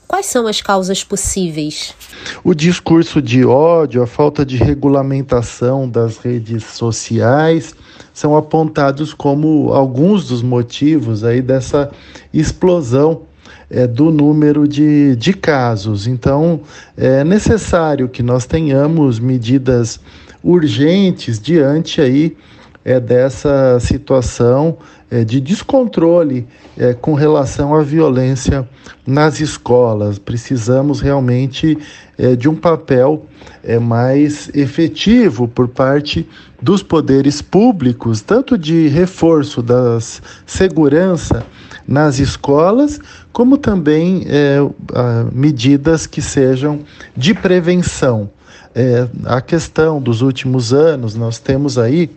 Quais 0.06 0.26
são 0.26 0.46
as 0.46 0.60
causas 0.60 1.02
possíveis? 1.02 1.94
O 2.42 2.54
discurso 2.54 3.20
de 3.22 3.44
ódio, 3.44 4.02
a 4.02 4.06
falta 4.06 4.44
de 4.44 4.56
regulamentação 4.56 5.88
das 5.88 6.18
redes 6.18 6.64
sociais 6.64 7.74
são 8.12 8.36
apontados 8.36 9.12
como 9.12 9.72
alguns 9.72 10.28
dos 10.28 10.42
motivos 10.42 11.24
aí 11.24 11.40
dessa 11.42 11.90
explosão 12.32 13.22
é, 13.70 13.86
do 13.86 14.10
número 14.10 14.68
de, 14.68 15.16
de 15.16 15.32
casos. 15.32 16.06
Então, 16.06 16.60
é 16.96 17.24
necessário 17.24 18.08
que 18.08 18.22
nós 18.22 18.46
tenhamos 18.46 19.18
medidas 19.18 19.98
urgentes 20.42 21.40
diante 21.40 22.00
aí 22.00 22.36
é, 22.84 23.00
dessa 23.00 23.80
situação 23.80 24.76
de 25.22 25.38
descontrole 25.40 26.46
é, 26.76 26.94
com 26.94 27.12
relação 27.12 27.74
à 27.74 27.82
violência 27.82 28.66
nas 29.06 29.40
escolas. 29.40 30.18
Precisamos 30.18 31.00
realmente 31.00 31.76
é, 32.16 32.34
de 32.34 32.48
um 32.48 32.56
papel 32.56 33.26
é, 33.62 33.78
mais 33.78 34.50
efetivo 34.54 35.46
por 35.46 35.68
parte 35.68 36.26
dos 36.60 36.82
poderes 36.82 37.42
públicos, 37.42 38.22
tanto 38.22 38.56
de 38.56 38.88
reforço 38.88 39.62
da 39.62 39.98
segurança 40.46 41.44
nas 41.86 42.18
escolas, 42.18 42.98
como 43.32 43.58
também 43.58 44.24
é, 44.26 44.58
medidas 45.30 46.06
que 46.06 46.22
sejam 46.22 46.80
de 47.14 47.34
prevenção. 47.34 48.30
É, 48.74 49.06
a 49.26 49.40
questão 49.40 50.02
dos 50.02 50.20
últimos 50.20 50.72
anos, 50.72 51.14
nós 51.14 51.38
temos 51.38 51.78
aí 51.78 52.10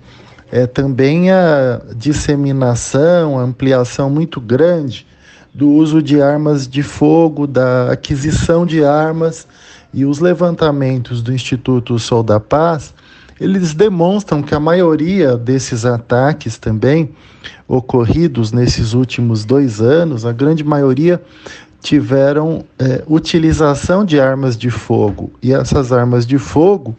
é, 0.51 0.65
também 0.65 1.31
a 1.31 1.81
disseminação, 1.95 3.39
a 3.39 3.43
ampliação 3.43 4.09
muito 4.09 4.39
grande 4.39 5.05
do 5.53 5.69
uso 5.69 6.01
de 6.01 6.21
armas 6.21 6.67
de 6.67 6.83
fogo, 6.83 7.47
da 7.47 7.91
aquisição 7.91 8.65
de 8.65 8.83
armas 8.83 9.47
e 9.93 10.05
os 10.05 10.19
levantamentos 10.19 11.21
do 11.21 11.33
Instituto 11.33 11.97
Sol 11.97 12.21
da 12.21 12.39
Paz 12.39 12.93
eles 13.39 13.73
demonstram 13.73 14.41
que 14.41 14.55
a 14.55 14.59
maioria 14.59 15.37
desses 15.37 15.85
ataques 15.85 16.57
também 16.57 17.11
ocorridos 17.67 18.51
nesses 18.51 18.93
últimos 18.93 19.45
dois 19.45 19.79
anos, 19.79 20.25
a 20.25 20.31
grande 20.31 20.63
maioria 20.63 21.21
tiveram 21.79 22.65
é, 22.79 23.03
utilização 23.07 24.03
de 24.03 24.19
armas 24.19 24.57
de 24.57 24.69
fogo. 24.69 25.31
E 25.41 25.53
essas 25.53 25.91
armas 25.91 26.25
de 26.25 26.37
fogo 26.37 26.95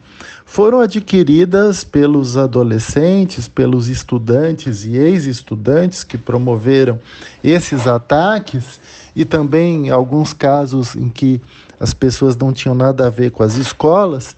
foram 0.49 0.79
adquiridas 0.79 1.83
pelos 1.83 2.35
adolescentes, 2.35 3.47
pelos 3.47 3.87
estudantes 3.87 4.83
e 4.83 4.97
ex-estudantes 4.97 6.03
que 6.03 6.17
promoveram 6.17 6.99
esses 7.43 7.85
ataques, 7.85 8.79
e 9.15 9.23
também 9.23 9.91
alguns 9.91 10.33
casos 10.33 10.95
em 10.95 11.07
que 11.07 11.39
as 11.79 11.93
pessoas 11.93 12.35
não 12.35 12.51
tinham 12.51 12.73
nada 12.73 13.05
a 13.05 13.09
ver 13.11 13.29
com 13.29 13.43
as 13.43 13.57
escolas, 13.57 14.35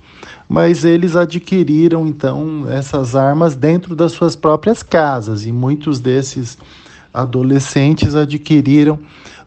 mas 0.49 0.83
eles 0.83 1.15
adquiriram 1.15 2.05
então 2.05 2.69
essas 2.69 3.15
armas 3.15 3.55
dentro 3.55 3.95
das 3.95 4.11
suas 4.11 4.35
próprias 4.35 4.83
casas, 4.83 5.45
e 5.45 5.51
muitos 5.51 6.01
desses 6.01 6.57
adolescentes 7.13 8.15
adquiriram 8.15 8.99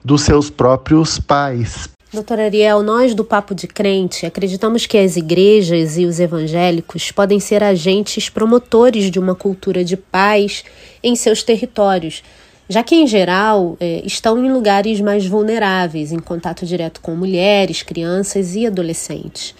dos 0.03 0.23
seus 0.23 0.49
próprios 0.49 1.19
pais. 1.19 1.94
Doutora 2.15 2.45
Ariel, 2.45 2.81
nós 2.85 3.13
do 3.13 3.25
Papo 3.25 3.57
de 3.57 3.67
Crente 3.67 4.25
acreditamos 4.25 4.87
que 4.87 4.97
as 4.97 5.17
igrejas 5.17 5.99
e 5.99 6.07
os 6.07 6.21
evangélicos 6.21 7.11
podem 7.11 7.41
ser 7.41 7.61
agentes 7.61 8.29
promotores 8.29 9.11
de 9.11 9.19
uma 9.19 9.35
cultura 9.35 9.85
de 9.85 9.97
paz 9.97 10.63
em 11.03 11.17
seus 11.17 11.43
territórios, 11.43 12.23
já 12.69 12.85
que, 12.85 12.95
em 12.95 13.05
geral, 13.09 13.77
é, 13.81 14.01
estão 14.07 14.39
em 14.39 14.53
lugares 14.53 15.01
mais 15.01 15.27
vulneráveis, 15.27 16.13
em 16.13 16.21
contato 16.21 16.65
direto 16.65 17.01
com 17.01 17.17
mulheres, 17.17 17.83
crianças 17.83 18.55
e 18.55 18.65
adolescentes. 18.65 19.53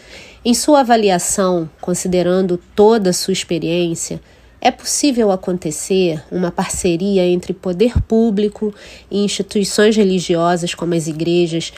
Em 0.45 0.55
sua 0.55 0.81
avaliação, 0.81 1.69
considerando 1.81 2.57
toda 2.77 3.11
a 3.11 3.13
sua 3.13 3.33
experiência, 3.33 4.21
é 4.61 4.71
possível 4.71 5.33
acontecer 5.33 6.23
uma 6.31 6.53
parceria 6.53 7.27
entre 7.27 7.53
poder 7.53 8.01
público 8.03 8.73
e 9.11 9.25
instituições 9.25 9.97
religiosas, 9.97 10.73
como 10.73 10.95
as 10.95 11.07
igrejas, 11.07 11.73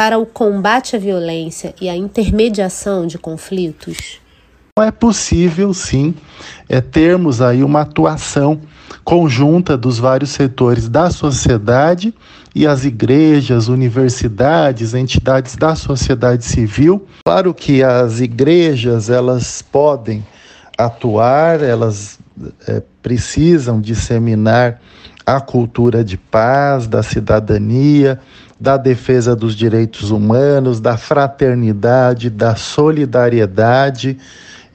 para 0.00 0.18
o 0.18 0.24
combate 0.24 0.96
à 0.96 0.98
violência 0.98 1.74
e 1.78 1.86
a 1.86 1.94
intermediação 1.94 3.06
de 3.06 3.18
conflitos? 3.18 4.18
É 4.78 4.90
possível, 4.90 5.74
sim, 5.74 6.14
é 6.70 6.80
termos 6.80 7.42
aí 7.42 7.62
uma 7.62 7.82
atuação 7.82 8.62
conjunta 9.04 9.76
dos 9.76 9.98
vários 9.98 10.30
setores 10.30 10.88
da 10.88 11.10
sociedade 11.10 12.14
e 12.54 12.66
as 12.66 12.86
igrejas, 12.86 13.68
universidades, 13.68 14.94
entidades 14.94 15.54
da 15.54 15.74
sociedade 15.74 16.46
civil. 16.46 17.06
Claro 17.22 17.52
que 17.52 17.82
as 17.82 18.20
igrejas 18.20 19.10
elas 19.10 19.60
podem 19.60 20.26
atuar, 20.78 21.62
elas 21.62 22.18
é, 22.66 22.82
precisam 23.02 23.78
disseminar 23.78 24.80
a 25.26 25.42
cultura 25.42 26.02
de 26.02 26.16
paz, 26.16 26.86
da 26.86 27.02
cidadania, 27.02 28.18
da 28.60 28.76
defesa 28.76 29.34
dos 29.34 29.56
direitos 29.56 30.10
humanos, 30.10 30.80
da 30.80 30.98
fraternidade, 30.98 32.28
da 32.28 32.54
solidariedade. 32.54 34.18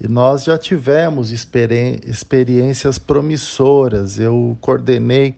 E 0.01 0.07
nós 0.07 0.43
já 0.43 0.57
tivemos 0.57 1.31
experi 1.31 1.99
experiências 2.05 2.97
promissoras. 2.97 4.19
Eu 4.19 4.57
coordenei 4.59 5.35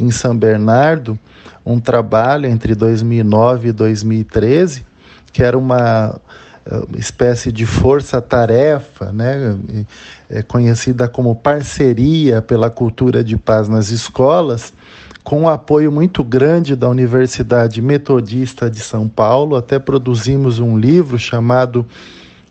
em 0.00 0.10
São 0.10 0.36
Bernardo 0.36 1.16
um 1.64 1.78
trabalho 1.78 2.46
entre 2.46 2.74
2009 2.74 3.68
e 3.68 3.72
2013, 3.72 4.84
que 5.32 5.42
era 5.42 5.56
uma 5.56 6.20
espécie 6.96 7.52
de 7.52 7.64
força-tarefa, 7.64 9.12
né, 9.12 9.56
é 10.28 10.42
conhecida 10.42 11.08
como 11.08 11.34
parceria 11.34 12.42
pela 12.42 12.70
cultura 12.70 13.22
de 13.22 13.36
paz 13.36 13.68
nas 13.68 13.90
escolas, 13.90 14.72
com 15.22 15.42
um 15.42 15.48
apoio 15.48 15.90
muito 15.90 16.22
grande 16.22 16.76
da 16.76 16.88
Universidade 16.88 17.82
Metodista 17.82 18.70
de 18.70 18.80
São 18.80 19.08
Paulo, 19.08 19.56
até 19.56 19.78
produzimos 19.78 20.58
um 20.58 20.78
livro 20.78 21.18
chamado 21.18 21.84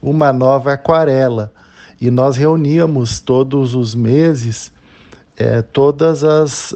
Uma 0.02 0.34
Nova 0.34 0.74
Aquarela. 0.74 1.54
E 2.00 2.12
nós 2.12 2.36
reuníamos 2.36 3.22
todos 3.22 3.74
os 3.74 3.96
meses 3.96 4.74
é, 5.38 5.62
todos 5.62 6.24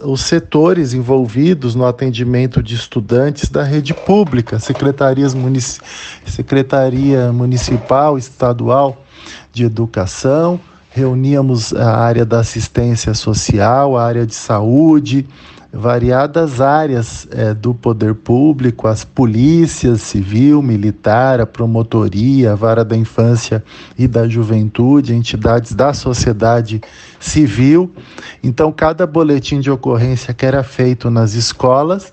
os 0.04 0.22
setores 0.22 0.94
envolvidos 0.94 1.76
no 1.76 1.86
atendimento 1.86 2.62
de 2.62 2.76
estudantes 2.76 3.50
da 3.50 3.64
rede 3.64 3.94
pública, 3.94 4.60
secretarias 4.60 5.34
munici 5.34 5.80
Secretaria 6.26 7.32
Municipal, 7.32 8.18
Estadual 8.18 9.04
de 9.54 9.64
Educação, 9.64 10.60
reuníamos 10.92 11.74
a 11.74 11.98
área 11.98 12.26
da 12.26 12.40
assistência 12.40 13.14
social, 13.14 13.98
a 13.98 14.04
área 14.04 14.26
de 14.26 14.36
saúde, 14.36 15.26
variadas 15.72 16.60
áreas 16.60 17.28
é, 17.32 17.54
do 17.54 17.74
poder 17.74 18.16
público, 18.16 18.88
as 18.88 19.04
polícias 19.04 20.02
civil, 20.02 20.62
militar, 20.62 21.40
a 21.40 21.46
promotoria, 21.46 22.54
a 22.54 22.56
vara 22.56 22.84
da 22.84 22.98
infância 22.98 23.64
e 23.98 24.08
da 24.08 24.28
juventude, 24.28 25.14
entidades 25.14 25.74
da 25.74 25.94
sociedade 25.94 26.82
civil. 27.20 27.92
Então, 28.44 28.72
cada 28.72 29.06
boletim 29.06 29.60
de 29.60 29.70
ocorrência 29.70 30.34
que 30.34 30.46
era 30.46 30.64
feito 30.64 31.12
nas 31.12 31.34
escolas, 31.34 32.12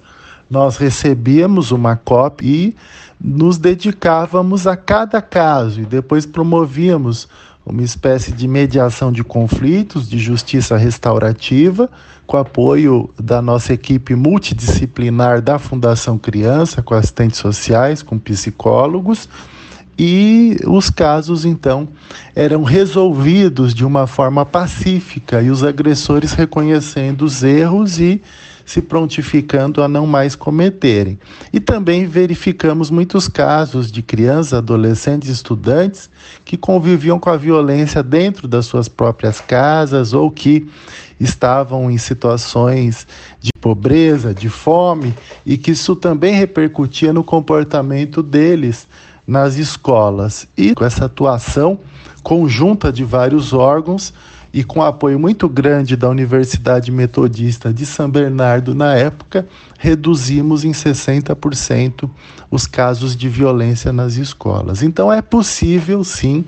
nós 0.51 0.77
recebíamos 0.77 1.73
uma 1.73 1.97
cópia 1.97 2.47
e 2.47 2.77
nos 3.21 3.59
dedicávamos 3.59 4.67
a 4.67 4.77
cada 4.77 5.23
caso 5.23 5.81
e 5.81 5.85
depois 5.85 6.27
promovíamos 6.27 7.29
uma 7.65 7.83
espécie 7.83 8.31
de 8.31 8.47
mediação 8.47 9.11
de 9.11 9.25
conflitos, 9.25 10.09
de 10.09 10.19
justiça 10.19 10.77
restaurativa, 10.77 11.91
com 12.25 12.37
apoio 12.37 13.11
da 13.21 13.43
nossa 13.43 13.73
equipe 13.73 14.15
multidisciplinar 14.15 15.43
da 15.43 15.59
Fundação 15.59 16.17
Criança, 16.17 16.81
com 16.81 16.95
assistentes 16.95 17.41
sociais, 17.41 18.03
com 18.03 18.19
psicólogos, 18.19 19.29
e 19.99 20.59
os 20.67 20.91
casos 20.91 21.45
então 21.45 21.89
eram 22.35 22.63
resolvidos 22.63 23.75
de 23.75 23.85
uma 23.85 24.07
forma 24.07 24.45
pacífica 24.45 25.41
e 25.43 25.51
os 25.51 25.65
agressores 25.65 26.35
reconhecendo 26.35 27.23
os 27.23 27.43
erros 27.43 27.99
e 27.99 28.23
se 28.67 28.83
prontificando 28.83 29.81
a 29.83 29.89
não 29.89 30.07
mais 30.07 30.35
cometerem. 30.35 31.17
E 31.53 31.61
também 31.61 32.05
verificamos 32.05 32.91
muitos 32.91 33.29
casos 33.29 33.93
de 33.93 34.03
crianças, 34.03 34.55
adolescentes, 34.55 35.31
estudantes 35.31 36.11
que 36.45 36.57
conviviam 36.57 37.19
com 37.21 37.31
a 37.31 37.37
violência 37.37 38.03
dentro 38.03 38.49
das 38.49 38.67
suas 38.67 38.89
próprias 38.89 39.41
casas 39.41 40.13
ou 40.13 40.31
que 40.33 40.69
estavam 41.19 41.91
em 41.91 41.97
situações 41.97 43.07
de 43.41 43.51
pobreza, 43.61 44.35
de 44.35 44.49
fome 44.49 45.15
e 45.47 45.57
que 45.57 45.71
isso 45.71 45.95
também 45.95 46.35
repercutia 46.35 47.13
no 47.13 47.23
comportamento 47.23 48.21
deles 48.21 48.89
nas 49.25 49.57
escolas. 49.57 50.49
E 50.57 50.75
com 50.75 50.85
essa 50.85 51.05
atuação 51.05 51.79
conjunta 52.23 52.93
de 52.93 53.05
vários 53.05 53.53
órgãos, 53.53 54.13
e 54.57 54.65
com 54.65 54.83
apoio 54.83 55.21
muito 55.21 55.51
grande 55.51 55.97
da 55.97 56.09
Universidade 56.09 56.91
Metodista 56.91 57.75
de 57.75 57.85
São 57.85 58.09
Bernardo 58.09 58.75
na 58.75 58.95
época, 58.95 59.47
reduzimos 59.79 60.65
em 60.65 60.71
60% 60.71 62.09
os 62.51 62.67
casos 62.67 63.15
de 63.15 63.29
violência 63.29 63.93
nas 63.93 64.17
escolas. 64.17 64.83
Então 64.83 65.13
é 65.13 65.21
possível 65.21 66.03
sim 66.03 66.43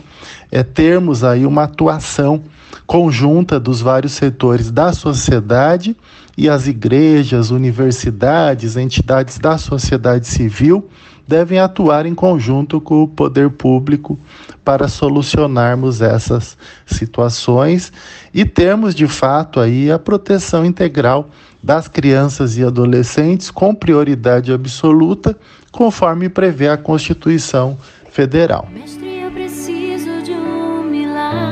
é 0.50 0.62
termos 0.62 1.22
aí 1.22 1.44
uma 1.44 1.64
atuação 1.64 2.42
conjunta 2.86 3.60
dos 3.60 3.82
vários 3.82 4.12
setores 4.12 4.70
da 4.70 4.90
sociedade 4.94 5.94
e 6.34 6.48
as 6.48 6.66
igrejas, 6.66 7.50
universidades, 7.50 8.74
entidades 8.78 9.38
da 9.38 9.58
sociedade 9.58 10.26
civil 10.26 10.88
devem 11.28 11.58
atuar 11.58 12.06
em 12.06 12.14
conjunto 12.14 12.80
com 12.80 13.02
o 13.02 13.08
poder 13.08 13.50
público 13.50 14.18
para 14.64 14.88
solucionarmos 14.88 16.00
essas 16.00 16.56
situações 16.86 17.92
e 18.32 18.46
termos 18.46 18.94
de 18.94 19.06
fato 19.06 19.60
aí 19.60 19.92
a 19.92 19.98
proteção 19.98 20.64
integral 20.64 21.28
das 21.62 21.86
crianças 21.86 22.56
e 22.56 22.64
adolescentes 22.64 23.50
com 23.50 23.74
prioridade 23.74 24.50
absoluta, 24.50 25.38
conforme 25.70 26.30
prevê 26.30 26.68
a 26.68 26.78
Constituição 26.78 27.76
Federal. 28.10 28.66
Mestre, 28.72 29.20
eu 29.20 29.30
preciso 29.30 30.22
de 30.22 30.32
um 30.32 30.82
milagre. 30.84 31.44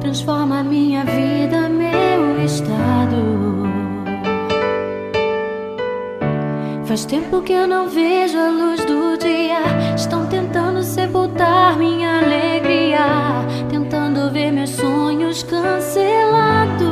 Transforma 0.00 0.62
minha 0.62 1.04
vida, 1.04 1.29
Faz 6.90 7.04
tempo 7.04 7.40
que 7.42 7.52
eu 7.52 7.68
não 7.68 7.88
vejo 7.88 8.36
a 8.36 8.48
luz 8.48 8.84
do 8.84 9.16
dia. 9.16 9.94
Estão 9.94 10.26
tentando 10.26 10.82
sepultar 10.82 11.78
minha 11.78 12.18
alegria, 12.18 13.06
tentando 13.70 14.28
ver 14.32 14.50
meus 14.50 14.70
sonhos 14.70 15.44
cancelados. 15.44 16.88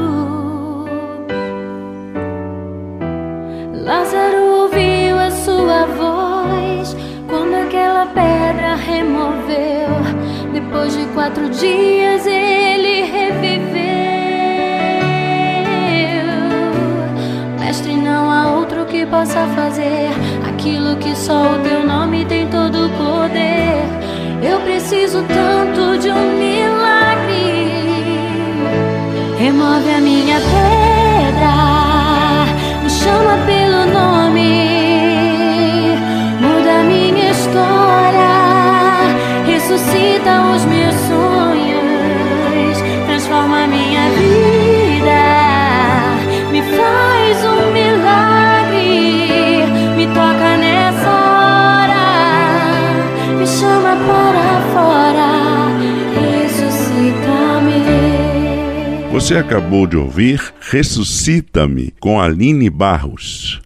Lázaro 3.74 4.62
ouviu 4.62 5.18
a 5.18 5.32
sua 5.32 5.86
voz 5.86 6.96
quando 7.28 7.56
aquela 7.56 8.06
pedra 8.06 8.76
removeu. 8.76 9.88
Depois 10.52 10.96
de 10.96 11.06
quatro 11.06 11.50
dias 11.50 12.24
ele 12.24 13.02
reviveu. 13.02 13.77
Possa 19.10 19.46
fazer 19.54 20.10
aquilo 20.46 20.96
que 20.96 21.14
só 21.16 21.54
o 21.54 21.58
teu 21.60 21.86
nome 21.86 22.24
tem 22.26 22.46
todo 22.48 22.86
o 22.86 22.90
poder. 22.90 23.82
Eu 24.42 24.60
preciso 24.60 25.24
tanto 25.24 25.98
de 25.98 26.10
um 26.10 26.38
milagre. 26.38 27.68
Remove 29.38 29.90
a 29.90 30.00
minha 30.00 30.36
pedra, 30.36 31.54
me 32.82 32.90
chama 32.90 33.38
pelo 33.46 33.86
nome, 33.86 34.78
muda 36.40 36.82
minha 36.82 37.30
história, 37.30 38.28
ressuscita 39.46 40.42
os 40.54 40.64
meus 40.64 40.77
Você 59.18 59.34
acabou 59.34 59.84
de 59.84 59.96
ouvir 59.96 60.40
Ressuscita-me 60.60 61.92
com 61.98 62.20
Aline 62.20 62.70
Barros. 62.70 63.60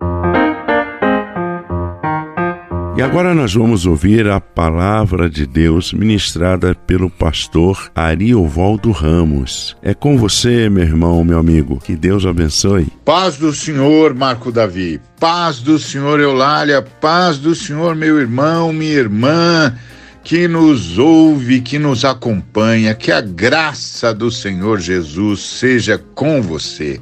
E 2.97 3.03
agora 3.03 3.35
nós 3.35 3.53
vamos 3.53 3.85
ouvir 3.85 4.27
a 4.29 4.41
palavra 4.41 5.29
de 5.29 5.45
Deus 5.45 5.93
ministrada 5.93 6.75
pelo 6.75 7.11
pastor 7.11 7.91
Ariovaldo 7.95 8.93
Ramos. 8.93 9.77
É 9.83 9.93
com 9.93 10.17
você, 10.17 10.71
meu 10.71 10.85
irmão, 10.85 11.23
meu 11.23 11.39
amigo. 11.39 11.79
Que 11.85 11.97
Deus 11.97 12.25
abençoe. 12.25 12.87
Paz 13.05 13.37
do 13.37 13.53
Senhor, 13.53 14.15
Marco 14.15 14.51
Davi. 14.51 15.03
Paz 15.21 15.59
do 15.59 15.79
Senhor, 15.79 16.19
Eulália. 16.19 16.81
Paz 16.81 17.37
do 17.37 17.55
Senhor, 17.55 17.95
meu 17.95 18.19
irmão, 18.19 18.73
minha 18.73 18.95
irmã 18.95 19.77
que 20.25 20.47
nos 20.47 20.99
ouve, 20.99 21.61
que 21.61 21.79
nos 21.79 22.05
acompanha, 22.05 22.95
que 22.95 23.11
a 23.11 23.21
graça 23.21 24.15
do 24.15 24.31
Senhor 24.31 24.79
Jesus 24.81 25.41
seja 25.41 25.99
com 26.15 26.41
você. 26.41 27.01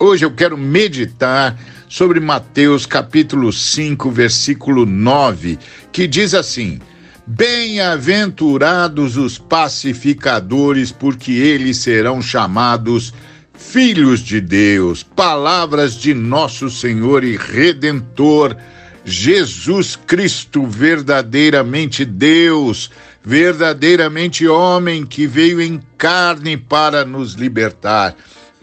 Hoje 0.00 0.24
eu 0.24 0.30
quero 0.30 0.56
meditar 0.56 1.58
sobre 1.88 2.20
Mateus 2.20 2.86
capítulo 2.86 3.52
5, 3.52 4.10
versículo 4.10 4.86
9, 4.86 5.58
que 5.92 6.06
diz 6.06 6.32
assim: 6.32 6.80
Bem-aventurados 7.26 9.16
os 9.16 9.38
pacificadores, 9.38 10.90
porque 10.90 11.32
eles 11.32 11.76
serão 11.76 12.22
chamados 12.22 13.12
filhos 13.52 14.20
de 14.20 14.40
Deus. 14.40 15.02
Palavras 15.02 15.94
de 15.94 16.14
nosso 16.14 16.70
Senhor 16.70 17.22
e 17.24 17.36
Redentor 17.36 18.56
Jesus 19.04 19.96
Cristo, 19.96 20.66
verdadeiramente 20.66 22.04
Deus, 22.04 22.90
verdadeiramente 23.22 24.48
homem, 24.48 25.04
que 25.04 25.26
veio 25.26 25.60
em 25.60 25.80
carne 25.98 26.56
para 26.56 27.04
nos 27.04 27.34
libertar. 27.34 28.16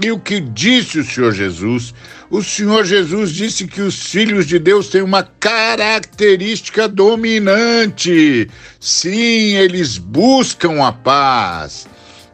E 0.04 0.12
o 0.12 0.18
que 0.18 0.40
disse 0.40 1.00
o 1.00 1.04
Senhor 1.04 1.32
Jesus? 1.32 1.94
O 2.32 2.42
Senhor 2.42 2.86
Jesus 2.86 3.32
disse 3.32 3.68
que 3.68 3.82
os 3.82 4.08
filhos 4.08 4.48
de 4.48 4.58
Deus 4.58 4.88
têm 4.88 5.02
uma 5.02 5.22
característica 5.22 6.88
dominante. 6.88 8.50
Sim, 8.80 9.58
eles 9.58 10.00
buscam 10.00 10.84
a 10.84 10.92
paz. 10.92 11.88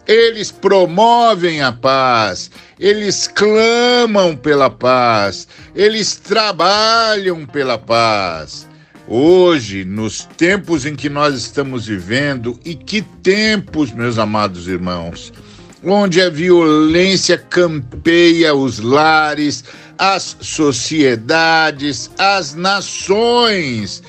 Eles 0.08 0.52
promovem 0.52 1.62
a 1.62 1.72
paz, 1.72 2.50
eles 2.80 3.28
clamam 3.28 4.38
pela 4.38 4.70
paz, 4.70 5.48
eles 5.76 6.16
trabalham 6.16 7.46
pela 7.46 7.78
paz. 7.78 8.66
Hoje, 9.06 9.84
nos 9.84 10.26
tempos 10.38 10.86
em 10.86 10.96
que 10.96 11.10
nós 11.10 11.36
estamos 11.36 11.88
vivendo, 11.88 12.60
e 12.64 12.74
que 12.76 13.02
tempos, 13.02 13.92
meus 13.92 14.18
amados 14.18 14.68
irmãos, 14.68 15.34
onde 15.84 16.22
a 16.22 16.30
violência 16.30 17.38
campeia 17.38 18.54
os 18.54 18.80
lares, 18.80 19.64
as 19.98 20.38
sociedades, 20.42 22.12
as 22.18 22.54
nações, 22.54 24.04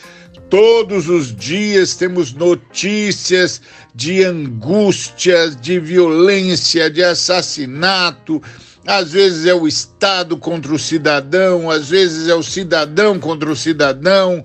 Todos 0.51 1.11
os 1.11 1.35
dias 1.37 1.95
temos 1.95 2.33
notícias 2.33 3.61
de 3.95 4.25
angústia, 4.25 5.51
de 5.51 5.79
violência, 5.79 6.89
de 6.89 7.05
assassinato. 7.05 8.43
Às 8.87 9.13
vezes 9.13 9.45
é 9.45 9.53
o 9.53 9.69
Estado 9.69 10.39
contra 10.39 10.73
o 10.73 10.79
cidadão, 10.79 11.71
às 11.71 11.91
vezes 11.91 12.29
é 12.29 12.35
o 12.35 12.43
cidadão 12.43 13.19
contra 13.19 13.51
o 13.51 13.57
cidadão, 13.57 14.43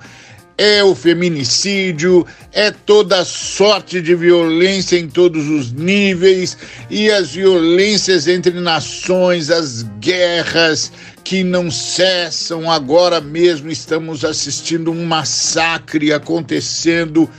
é 0.58 0.84
o 0.84 0.94
feminicídio, 0.94 2.26
é 2.52 2.72
toda 2.72 3.26
sorte 3.26 4.02
de 4.02 4.14
violência 4.16 4.98
em 4.98 5.08
todos 5.08 5.50
os 5.50 5.72
níveis 5.72 6.58
e 6.90 7.10
as 7.10 7.32
violências 7.32 8.28
entre 8.28 8.60
nações, 8.60 9.50
as 9.50 9.84
guerras 10.00 10.92
que 11.24 11.44
não 11.44 11.72
cessam. 11.72 12.70
Agora 12.70 13.20
mesmo 13.20 13.72
estamos 13.72 14.24
assistindo 14.24 14.92
um 14.92 15.06
massacre 15.06 16.14
acontecendo 16.14 17.30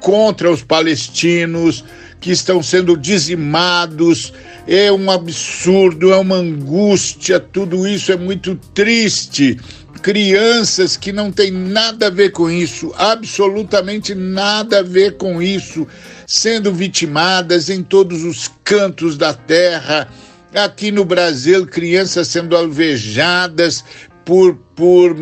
contra 0.00 0.50
os 0.50 0.62
palestinos 0.62 1.84
que 2.20 2.30
estão 2.30 2.62
sendo 2.62 2.96
dizimados. 2.96 4.32
É 4.66 4.92
um 4.92 5.10
absurdo, 5.10 6.12
é 6.12 6.16
uma 6.16 6.36
angústia, 6.36 7.40
tudo 7.40 7.86
isso 7.86 8.12
é 8.12 8.16
muito 8.16 8.54
triste. 8.74 9.58
Crianças 9.98 10.96
que 10.96 11.12
não 11.12 11.30
têm 11.30 11.50
nada 11.50 12.06
a 12.06 12.10
ver 12.10 12.30
com 12.30 12.50
isso, 12.50 12.94
absolutamente 12.96 14.14
nada 14.14 14.78
a 14.78 14.82
ver 14.82 15.16
com 15.16 15.42
isso, 15.42 15.86
sendo 16.26 16.72
vitimadas 16.72 17.68
em 17.68 17.82
todos 17.82 18.24
os 18.24 18.50
cantos 18.64 19.16
da 19.16 19.34
terra 19.34 20.08
Aqui 20.54 20.90
no 20.90 21.04
Brasil, 21.04 21.66
crianças 21.66 22.28
sendo 22.28 22.56
alvejadas 22.56 23.84
por, 24.24 24.54
por 24.74 25.14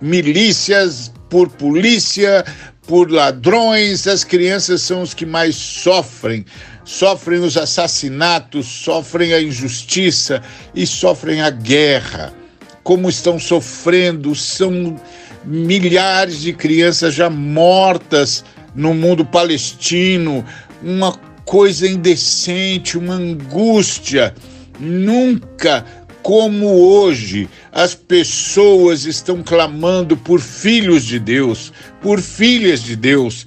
milícias, 0.00 1.12
por 1.28 1.48
polícia, 1.48 2.44
por 2.84 3.12
ladrões. 3.12 4.08
As 4.08 4.24
crianças 4.24 4.82
são 4.82 5.02
os 5.02 5.14
que 5.14 5.24
mais 5.24 5.54
sofrem. 5.54 6.44
Sofrem 6.84 7.38
os 7.38 7.56
assassinatos, 7.56 8.66
sofrem 8.66 9.32
a 9.32 9.40
injustiça 9.40 10.42
e 10.74 10.84
sofrem 10.84 11.40
a 11.40 11.50
guerra. 11.50 12.34
Como 12.82 13.08
estão 13.08 13.38
sofrendo, 13.38 14.34
são 14.34 14.96
milhares 15.44 16.40
de 16.40 16.52
crianças 16.52 17.14
já 17.14 17.30
mortas 17.30 18.44
no 18.74 18.94
mundo 18.94 19.24
palestino, 19.24 20.44
uma 20.82 21.12
coisa 21.44 21.88
indecente, 21.88 22.96
uma 22.96 23.14
angústia. 23.14 24.34
Nunca 24.78 25.84
como 26.22 26.66
hoje 26.66 27.48
as 27.72 27.94
pessoas 27.94 29.04
estão 29.04 29.42
clamando 29.42 30.16
por 30.16 30.40
filhos 30.40 31.04
de 31.04 31.18
Deus, 31.18 31.72
por 32.00 32.20
filhas 32.20 32.82
de 32.82 32.96
Deus, 32.96 33.46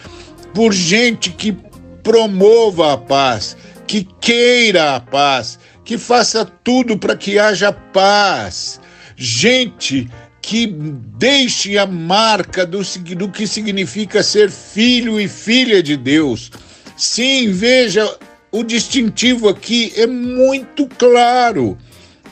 por 0.54 0.74
gente 0.74 1.32
que 1.32 1.56
promova 2.02 2.94
a 2.94 2.98
paz, 2.98 3.56
que 3.88 4.08
queira 4.20 4.96
a 4.96 5.00
paz, 5.00 5.60
que 5.86 5.98
faça 5.98 6.46
tudo 6.64 6.98
para 6.98 7.16
que 7.16 7.38
haja 7.40 7.72
paz. 7.72 8.80
Gente 9.26 10.10
que 10.42 10.68
deixe 10.68 11.78
a 11.78 11.86
marca 11.86 12.66
do, 12.66 12.82
do 13.16 13.30
que 13.30 13.48
significa 13.48 14.22
ser 14.22 14.52
filho 14.52 15.20
e 15.20 15.28
filha 15.28 15.82
de 15.82 15.96
Deus 15.96 16.52
Sim, 16.96 17.52
veja, 17.52 18.18
o 18.52 18.64
distintivo 18.64 19.50
aqui 19.50 19.92
é 19.96 20.06
muito 20.06 20.86
claro. 20.88 21.76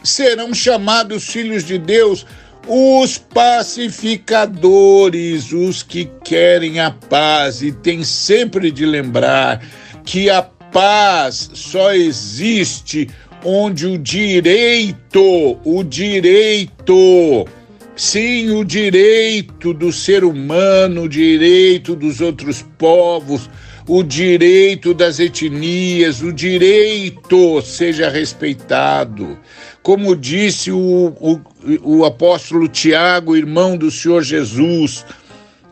Serão 0.03 0.53
chamados 0.53 1.27
filhos 1.27 1.63
de 1.63 1.77
Deus 1.77 2.25
os 2.67 3.17
pacificadores, 3.17 5.51
os 5.51 5.81
que 5.81 6.05
querem 6.23 6.79
a 6.79 6.91
paz, 6.91 7.63
e 7.63 7.71
tem 7.71 8.03
sempre 8.03 8.69
de 8.71 8.85
lembrar 8.85 9.65
que 10.03 10.29
a 10.29 10.43
paz 10.43 11.49
só 11.53 11.91
existe 11.91 13.09
onde 13.43 13.85
o 13.85 13.97
direito, 13.97 15.57
o 15.63 15.83
direito, 15.83 17.47
sim, 17.95 18.51
o 18.51 18.63
direito 18.63 19.73
do 19.73 19.91
ser 19.91 20.23
humano, 20.23 21.03
o 21.03 21.09
direito 21.09 21.95
dos 21.95 22.21
outros 22.21 22.65
povos, 22.77 23.49
o 23.87 24.03
direito 24.03 24.93
das 24.93 25.19
etnias, 25.19 26.21
o 26.21 26.31
direito 26.31 27.61
seja 27.61 28.09
respeitado. 28.09 29.37
Como 29.81 30.15
disse 30.15 30.71
o, 30.71 31.13
o, 31.19 31.41
o 31.83 32.05
apóstolo 32.05 32.67
Tiago, 32.67 33.35
irmão 33.35 33.75
do 33.75 33.89
Senhor 33.89 34.23
Jesus, 34.23 35.03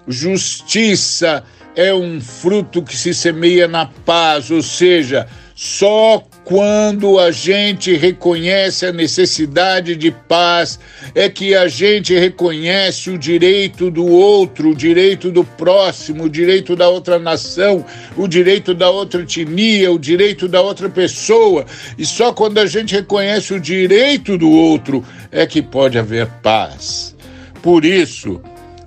justiça 0.08 1.44
é 1.76 1.94
um 1.94 2.20
fruto 2.20 2.82
que 2.82 2.98
se 2.98 3.14
semeia 3.14 3.68
na 3.68 3.86
paz, 3.86 4.50
ou 4.50 4.62
seja, 4.62 5.28
só 5.56 6.24
quando 6.50 7.20
a 7.20 7.30
gente 7.30 7.96
reconhece 7.96 8.84
a 8.84 8.92
necessidade 8.92 9.96
de 9.96 10.10
paz 10.10 10.80
é 11.14 11.30
que 11.30 11.54
a 11.54 11.68
gente 11.68 12.18
reconhece 12.18 13.12
o 13.12 13.20
direito 13.20 13.92
do 13.92 14.08
outro, 14.08 14.72
o 14.72 14.76
direito 14.76 15.32
do 15.32 15.44
próximo, 15.44 16.24
o 16.24 16.30
direito 16.30 16.76
da 16.76 16.90
outra 16.90 17.20
nação, 17.20 17.86
o 18.18 18.28
direito 18.28 18.74
da 18.74 18.90
outra 18.90 19.22
etnia, 19.22 19.92
o 19.92 20.00
direito 20.00 20.48
da 20.48 20.60
outra 20.60 20.90
pessoa. 20.90 21.68
E 22.00 22.04
só 22.04 22.34
quando 22.34 22.58
a 22.58 22.66
gente 22.66 22.96
reconhece 22.96 23.54
o 23.54 23.60
direito 23.60 24.36
do 24.36 24.50
outro 24.50 25.06
é 25.32 25.46
que 25.46 25.62
pode 25.62 26.00
haver 26.00 26.26
paz. 26.42 27.16
Por 27.62 27.86
isso, 27.86 28.42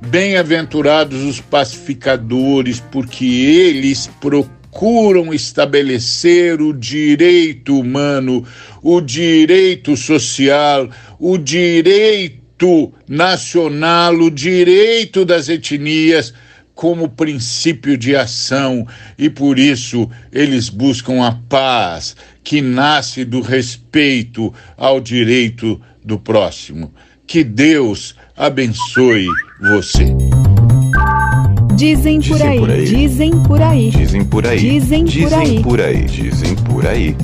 bem-aventurados 0.08 1.22
os 1.22 1.40
pacificadores, 1.40 2.82
porque 2.90 3.24
eles 3.24 4.10
procuram 4.20 4.61
procuram 4.72 5.34
estabelecer 5.34 6.60
o 6.62 6.72
direito 6.72 7.78
humano, 7.78 8.44
o 8.82 9.02
direito 9.02 9.94
social, 9.96 10.88
o 11.20 11.36
direito 11.36 12.90
nacional, 13.06 14.14
o 14.14 14.30
direito 14.30 15.26
das 15.26 15.50
etnias 15.50 16.32
como 16.74 17.10
princípio 17.10 17.98
de 17.98 18.16
ação 18.16 18.86
e 19.18 19.28
por 19.28 19.58
isso 19.58 20.10
eles 20.32 20.70
buscam 20.70 21.22
a 21.22 21.32
paz 21.50 22.16
que 22.42 22.62
nasce 22.62 23.26
do 23.26 23.42
respeito 23.42 24.52
ao 24.76 25.00
direito 25.00 25.80
do 26.02 26.18
próximo. 26.18 26.92
Que 27.26 27.44
Deus 27.44 28.16
abençoe 28.34 29.26
você. 29.60 30.41
Dizem 31.82 32.20
por, 32.20 32.40
aí, 32.40 32.58
por 32.60 32.70
aí, 32.70 32.84
dizem 32.84 33.30
por 33.42 33.60
aí, 33.60 33.90
dizem 33.90 34.24
por 34.24 34.46
aí, 34.46 34.56
dizem 34.56 35.04
por 35.04 35.34
aí, 35.34 35.48
dizem 35.48 35.62
por 35.62 35.80
aí, 35.80 36.04
dizem 36.04 36.54
por 36.54 36.86
aí. 36.86 37.16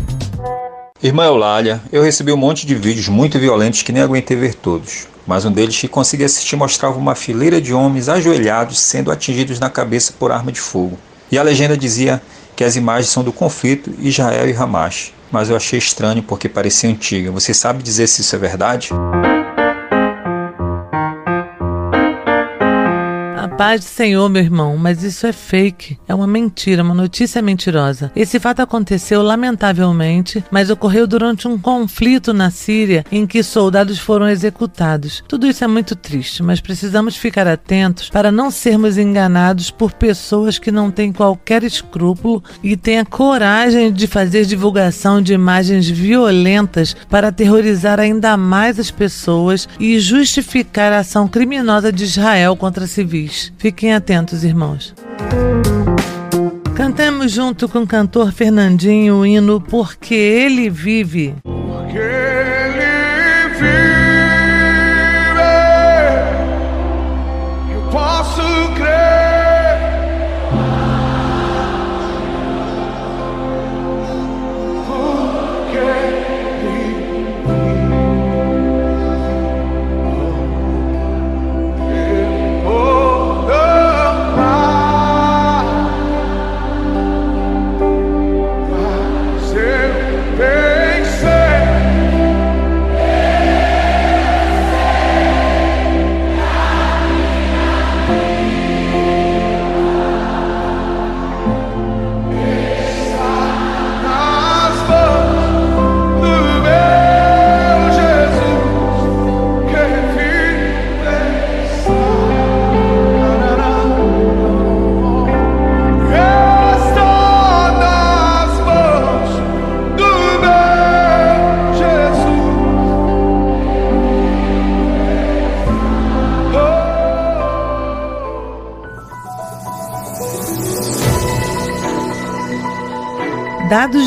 Irmã 1.01 1.27
Eulália, 1.27 1.81
eu 1.93 2.03
recebi 2.03 2.33
um 2.33 2.37
monte 2.37 2.67
de 2.67 2.75
vídeos 2.75 3.07
muito 3.07 3.39
violentos 3.39 3.83
que 3.83 3.93
nem 3.93 4.03
aguentei 4.03 4.37
ver 4.37 4.55
todos. 4.55 5.07
Mas 5.25 5.45
um 5.45 5.53
deles 5.53 5.79
que 5.79 5.87
consegui 5.87 6.25
assistir 6.25 6.57
mostrava 6.57 6.99
uma 6.99 7.15
fileira 7.15 7.61
de 7.61 7.73
homens 7.73 8.09
ajoelhados 8.09 8.81
sendo 8.81 9.13
atingidos 9.13 9.61
na 9.61 9.71
cabeça 9.71 10.13
por 10.19 10.33
arma 10.33 10.51
de 10.51 10.59
fogo. 10.59 10.99
E 11.31 11.39
a 11.39 11.43
legenda 11.45 11.77
dizia 11.77 12.21
que 12.57 12.65
as 12.65 12.75
imagens 12.75 13.11
são 13.11 13.23
do 13.23 13.33
conflito 13.33 13.95
Israel 14.01 14.51
e 14.51 14.53
Hamas. 14.53 15.13
Mas 15.31 15.51
eu 15.51 15.57
achei 15.57 15.79
estranho 15.79 16.21
porque 16.21 16.49
parecia 16.49 16.91
antiga. 16.91 17.31
Você 17.31 17.55
sabe 17.55 17.81
dizer 17.81 18.09
se 18.09 18.23
isso 18.23 18.35
é 18.35 18.39
verdade? 18.41 18.89
Paz 23.59 23.81
do 23.81 23.87
Senhor, 23.87 24.29
meu 24.29 24.41
irmão, 24.41 24.77
mas 24.77 25.03
isso 25.03 25.27
é 25.27 25.33
fake. 25.33 25.99
É 26.07 26.15
uma 26.15 26.29
mentira, 26.29 26.85
uma 26.85 26.95
notícia 26.95 27.43
mentirosa. 27.43 28.13
Esse 28.15 28.39
fato 28.39 28.61
aconteceu 28.61 29.21
lamentavelmente, 29.21 30.45
mas 30.49 30.71
ocorreu 30.71 31.09
durante 31.09 31.49
um 31.49 31.59
conflito 31.59 32.33
na 32.33 32.53
Síria 32.53 33.05
em 33.11 33.27
que 33.27 33.43
soldados 33.43 33.99
foram 33.99 34.29
executados. 34.29 35.25
Tudo 35.27 35.45
isso 35.45 35.65
é 35.65 35.67
muito 35.67 35.97
triste, 35.97 36.41
mas 36.41 36.61
precisamos 36.61 37.17
ficar 37.17 37.49
atentos 37.49 38.09
para 38.09 38.31
não 38.31 38.49
sermos 38.49 38.97
enganados 38.97 39.73
por 39.73 39.91
pessoas 39.91 40.57
que 40.57 40.71
não 40.71 40.89
têm 40.89 41.13
qualquer 41.13 41.65
escrúpulo 41.65 42.45
e 42.63 42.77
têm 42.77 43.01
a 43.01 43.05
coragem 43.05 43.93
de 43.93 44.07
fazer 44.07 44.45
divulgação 44.45 45.21
de 45.21 45.35
imagens 45.35 45.89
violentas 45.89 46.95
para 47.11 47.27
aterrorizar 47.27 47.99
ainda 47.99 48.37
mais 48.37 48.79
as 48.79 48.93
pessoas 48.93 49.69
e 49.81 49.99
justificar 49.99 50.93
a 50.93 51.01
ação 51.01 51.27
criminosa 51.27 51.91
de 51.91 52.05
Israel 52.05 52.55
contra 52.55 52.87
civis. 52.87 53.48
Fiquem 53.57 53.95
atentos, 53.95 54.45
irmãos. 54.45 54.95
Cantemos 56.75 57.33
junto 57.33 57.69
com 57.69 57.81
o 57.81 57.87
cantor 57.87 58.33
Fernandinho 58.33 59.17
o 59.17 59.27
hino 59.27 59.61
Porque 59.61 60.15
Ele 60.15 60.71
Vive. 60.71 61.35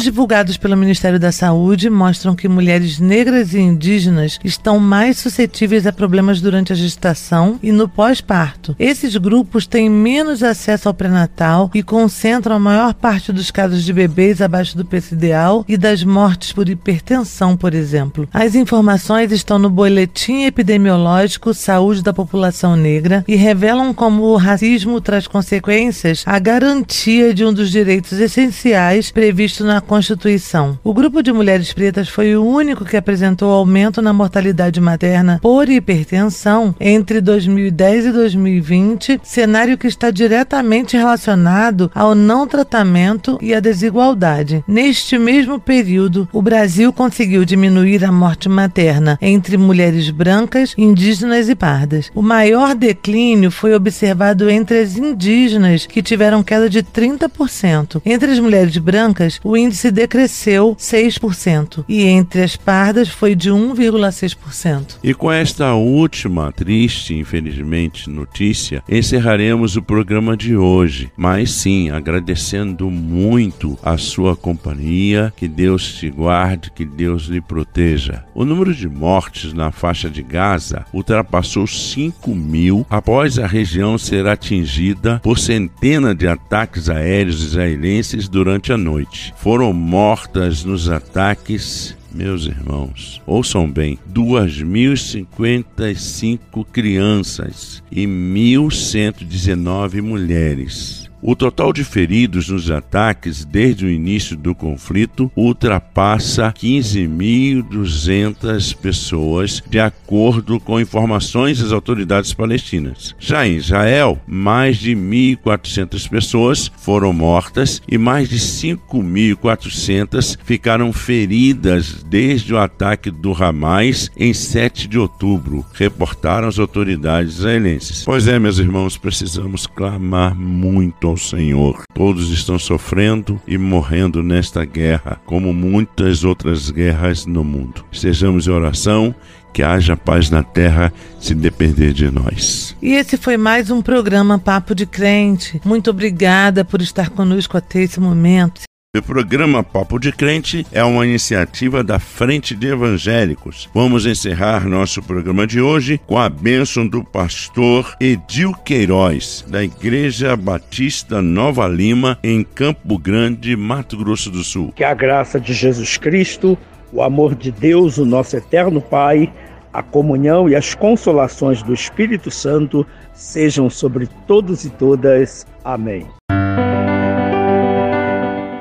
Dados 0.01 0.13
divulgados 0.13 0.57
pelo 0.57 0.75
Ministério 0.75 1.19
da 1.19 1.31
Saúde 1.31 1.87
mostram 1.87 2.35
que 2.35 2.47
mulheres 2.47 2.97
negras 2.97 3.53
e 3.53 3.59
indígenas 3.59 4.39
estão 4.43 4.79
mais 4.79 5.19
suscetíveis 5.19 5.85
a 5.85 5.93
problemas 5.93 6.41
durante 6.41 6.73
a 6.73 6.75
gestação 6.75 7.59
e 7.61 7.71
no 7.71 7.87
pós-parto. 7.87 8.75
Esses 8.79 9.15
grupos 9.15 9.67
têm 9.67 9.91
menos 9.91 10.41
acesso 10.41 10.87
ao 10.87 10.93
pré-natal 10.93 11.69
e 11.71 11.83
concentram 11.83 12.55
a 12.55 12.59
maior 12.59 12.95
parte 12.95 13.31
dos 13.31 13.51
casos 13.51 13.83
de 13.83 13.93
bebês 13.93 14.41
abaixo 14.41 14.75
do 14.75 14.83
peso 14.83 15.13
ideal 15.13 15.63
e 15.67 15.77
das 15.77 16.03
mortes 16.03 16.51
por 16.51 16.67
hipertensão, 16.67 17.55
por 17.55 17.75
exemplo. 17.75 18.27
As 18.33 18.55
informações 18.55 19.31
estão 19.31 19.59
no 19.59 19.69
Boletim 19.69 20.45
Epidemiológico 20.45 21.53
Saúde 21.53 22.01
da 22.01 22.11
População 22.11 22.75
Negra 22.75 23.23
e 23.27 23.35
revelam 23.35 23.93
como 23.93 24.23
o 24.23 24.37
racismo 24.37 24.99
traz 24.99 25.27
consequências 25.27 26.23
à 26.25 26.39
garantia 26.39 27.35
de 27.35 27.45
um 27.45 27.53
dos 27.53 27.69
direitos 27.69 28.13
essenciais 28.13 29.11
previsto 29.11 29.63
na 29.63 29.79
Constituição. 29.91 30.79
O 30.85 30.93
grupo 30.93 31.21
de 31.21 31.33
mulheres 31.33 31.73
pretas 31.73 32.07
foi 32.07 32.33
o 32.33 32.45
único 32.45 32.85
que 32.85 32.95
apresentou 32.95 33.51
aumento 33.51 34.01
na 34.01 34.13
mortalidade 34.13 34.79
materna 34.79 35.37
por 35.41 35.67
hipertensão 35.67 36.73
entre 36.79 37.19
2010 37.19 38.05
e 38.05 38.11
2020, 38.13 39.19
cenário 39.21 39.77
que 39.77 39.87
está 39.87 40.09
diretamente 40.09 40.95
relacionado 40.95 41.91
ao 41.93 42.15
não 42.15 42.47
tratamento 42.47 43.37
e 43.41 43.53
à 43.53 43.59
desigualdade. 43.59 44.63
Neste 44.65 45.17
mesmo 45.17 45.59
período, 45.59 46.25
o 46.31 46.41
Brasil 46.41 46.93
conseguiu 46.93 47.43
diminuir 47.43 48.05
a 48.05 48.13
morte 48.13 48.47
materna 48.47 49.19
entre 49.21 49.57
mulheres 49.57 50.09
brancas, 50.09 50.73
indígenas 50.77 51.49
e 51.49 51.53
pardas. 51.53 52.09
O 52.15 52.21
maior 52.21 52.75
declínio 52.75 53.51
foi 53.51 53.75
observado 53.75 54.49
entre 54.49 54.79
as 54.79 54.95
indígenas, 54.95 55.85
que 55.85 56.01
tiveram 56.01 56.41
queda 56.41 56.69
de 56.69 56.81
30%. 56.81 58.01
Entre 58.05 58.31
as 58.31 58.39
mulheres 58.39 58.77
brancas, 58.77 59.37
o 59.43 59.57
índice 59.57 59.80
decresceu 59.89 60.75
6% 60.77 61.85
e 61.87 62.03
entre 62.03 62.43
as 62.43 62.55
pardas 62.57 63.07
foi 63.07 63.33
de 63.33 63.49
1,6%. 63.49 64.97
E 65.03 65.13
com 65.13 65.31
esta 65.31 65.73
última 65.73 66.51
triste, 66.51 67.15
infelizmente, 67.15 68.09
notícia, 68.09 68.83
encerraremos 68.89 69.77
o 69.77 69.81
programa 69.81 70.35
de 70.35 70.55
hoje. 70.55 71.11
Mas 71.15 71.51
sim, 71.51 71.89
agradecendo 71.89 72.91
muito 72.91 73.79
a 73.81 73.97
sua 73.97 74.35
companhia, 74.35 75.33
que 75.35 75.47
Deus 75.47 75.93
te 75.93 76.09
guarde, 76.09 76.71
que 76.71 76.85
Deus 76.85 77.23
lhe 77.23 77.39
proteja. 77.39 78.25
O 78.35 78.43
número 78.43 78.73
de 78.73 78.89
mortes 78.89 79.53
na 79.53 79.71
faixa 79.71 80.09
de 80.09 80.21
Gaza 80.21 80.85
ultrapassou 80.93 81.65
5 81.65 82.35
mil 82.35 82.85
após 82.89 83.39
a 83.39 83.47
região 83.47 83.97
ser 83.97 84.27
atingida 84.27 85.19
por 85.23 85.39
centenas 85.39 86.15
de 86.15 86.27
ataques 86.27 86.89
aéreos 86.89 87.43
israelenses 87.43 88.27
durante 88.27 88.73
a 88.73 88.77
noite 88.77 89.33
foram 89.71 89.73
mortas 89.73 90.65
nos 90.65 90.89
ataques 90.89 91.95
meus 92.13 92.45
irmãos, 92.45 93.21
ouçam 93.25 93.71
bem: 93.71 93.97
2.055 94.13 96.65
crianças 96.69 97.81
e 97.89 98.05
1.119 98.05 100.01
mulheres. 100.01 101.00
O 101.23 101.35
total 101.35 101.71
de 101.71 101.83
feridos 101.83 102.49
nos 102.49 102.71
ataques 102.71 103.45
desde 103.45 103.85
o 103.85 103.89
início 103.89 104.35
do 104.35 104.55
conflito 104.55 105.31
ultrapassa 105.35 106.51
15.200 106.51 108.75
pessoas, 108.75 109.61
de 109.69 109.79
acordo 109.79 110.59
com 110.59 110.79
informações 110.79 111.59
das 111.59 111.71
autoridades 111.71 112.33
palestinas. 112.33 113.15
Já 113.19 113.47
em 113.47 113.57
Israel, 113.57 114.19
mais 114.25 114.77
de 114.77 114.95
1.400 114.95 116.09
pessoas 116.09 116.71
foram 116.79 117.13
mortas 117.13 117.79
e 117.87 117.99
mais 117.99 118.27
de 118.27 118.39
5.400 118.39 120.39
ficaram 120.43 120.91
feridas 120.91 122.03
desde 122.03 122.51
o 122.51 122.57
ataque 122.57 123.11
do 123.11 123.31
Hamas 123.31 124.09
em 124.17 124.33
7 124.33 124.87
de 124.87 124.97
outubro, 124.97 125.63
reportaram 125.73 126.47
as 126.47 126.57
autoridades 126.57 127.35
israelenses. 127.35 128.03
Pois 128.03 128.27
é, 128.27 128.39
meus 128.39 128.57
irmãos, 128.57 128.97
precisamos 128.97 129.67
clamar 129.67 130.35
muito 130.35 131.10
ao 131.11 131.17
Senhor. 131.17 131.83
Todos 131.93 132.31
estão 132.31 132.57
sofrendo 132.57 133.39
e 133.45 133.57
morrendo 133.57 134.23
nesta 134.23 134.65
guerra, 134.65 135.21
como 135.25 135.53
muitas 135.53 136.23
outras 136.23 136.71
guerras 136.71 137.25
no 137.25 137.43
mundo. 137.43 137.85
Estejamos 137.91 138.47
em 138.47 138.51
oração 138.51 139.13
que 139.53 139.61
haja 139.61 139.97
paz 139.97 140.29
na 140.29 140.41
terra 140.43 140.93
se 141.19 141.35
depender 141.35 141.91
de 141.93 142.09
nós. 142.09 142.75
E 142.81 142.93
esse 142.93 143.17
foi 143.17 143.35
mais 143.35 143.69
um 143.69 143.81
programa 143.81 144.39
Papo 144.39 144.73
de 144.73 144.85
Crente. 144.85 145.61
Muito 145.65 145.89
obrigada 145.89 146.63
por 146.63 146.81
estar 146.81 147.09
conosco 147.09 147.57
até 147.57 147.83
esse 147.83 147.99
momento. 147.99 148.61
O 148.93 149.01
programa 149.01 149.63
Papo 149.63 149.97
de 149.97 150.11
Crente 150.11 150.67
é 150.69 150.83
uma 150.83 151.07
iniciativa 151.07 151.81
da 151.81 151.97
Frente 151.97 152.53
de 152.53 152.67
Evangélicos. 152.67 153.69
Vamos 153.73 154.05
encerrar 154.05 154.67
nosso 154.67 155.01
programa 155.01 155.47
de 155.47 155.61
hoje 155.61 155.97
com 156.05 156.17
a 156.17 156.27
bênção 156.27 156.85
do 156.85 157.01
pastor 157.01 157.95
Edil 158.01 158.51
Queiroz, 158.65 159.45
da 159.47 159.63
Igreja 159.63 160.35
Batista 160.35 161.21
Nova 161.21 161.69
Lima, 161.69 162.19
em 162.21 162.43
Campo 162.43 162.97
Grande, 162.97 163.55
Mato 163.55 163.95
Grosso 163.95 164.29
do 164.29 164.43
Sul. 164.43 164.73
Que 164.75 164.83
a 164.83 164.93
graça 164.93 165.39
de 165.39 165.53
Jesus 165.53 165.95
Cristo, 165.95 166.57
o 166.91 167.01
amor 167.01 167.33
de 167.33 167.49
Deus, 167.49 167.97
o 167.97 168.03
nosso 168.03 168.35
eterno 168.35 168.81
Pai, 168.81 169.31
a 169.71 169.81
comunhão 169.81 170.49
e 170.49 170.55
as 170.55 170.75
consolações 170.75 171.63
do 171.63 171.73
Espírito 171.73 172.29
Santo 172.29 172.85
sejam 173.13 173.69
sobre 173.69 174.09
todos 174.27 174.65
e 174.65 174.69
todas. 174.69 175.47
Amém. 175.63 176.05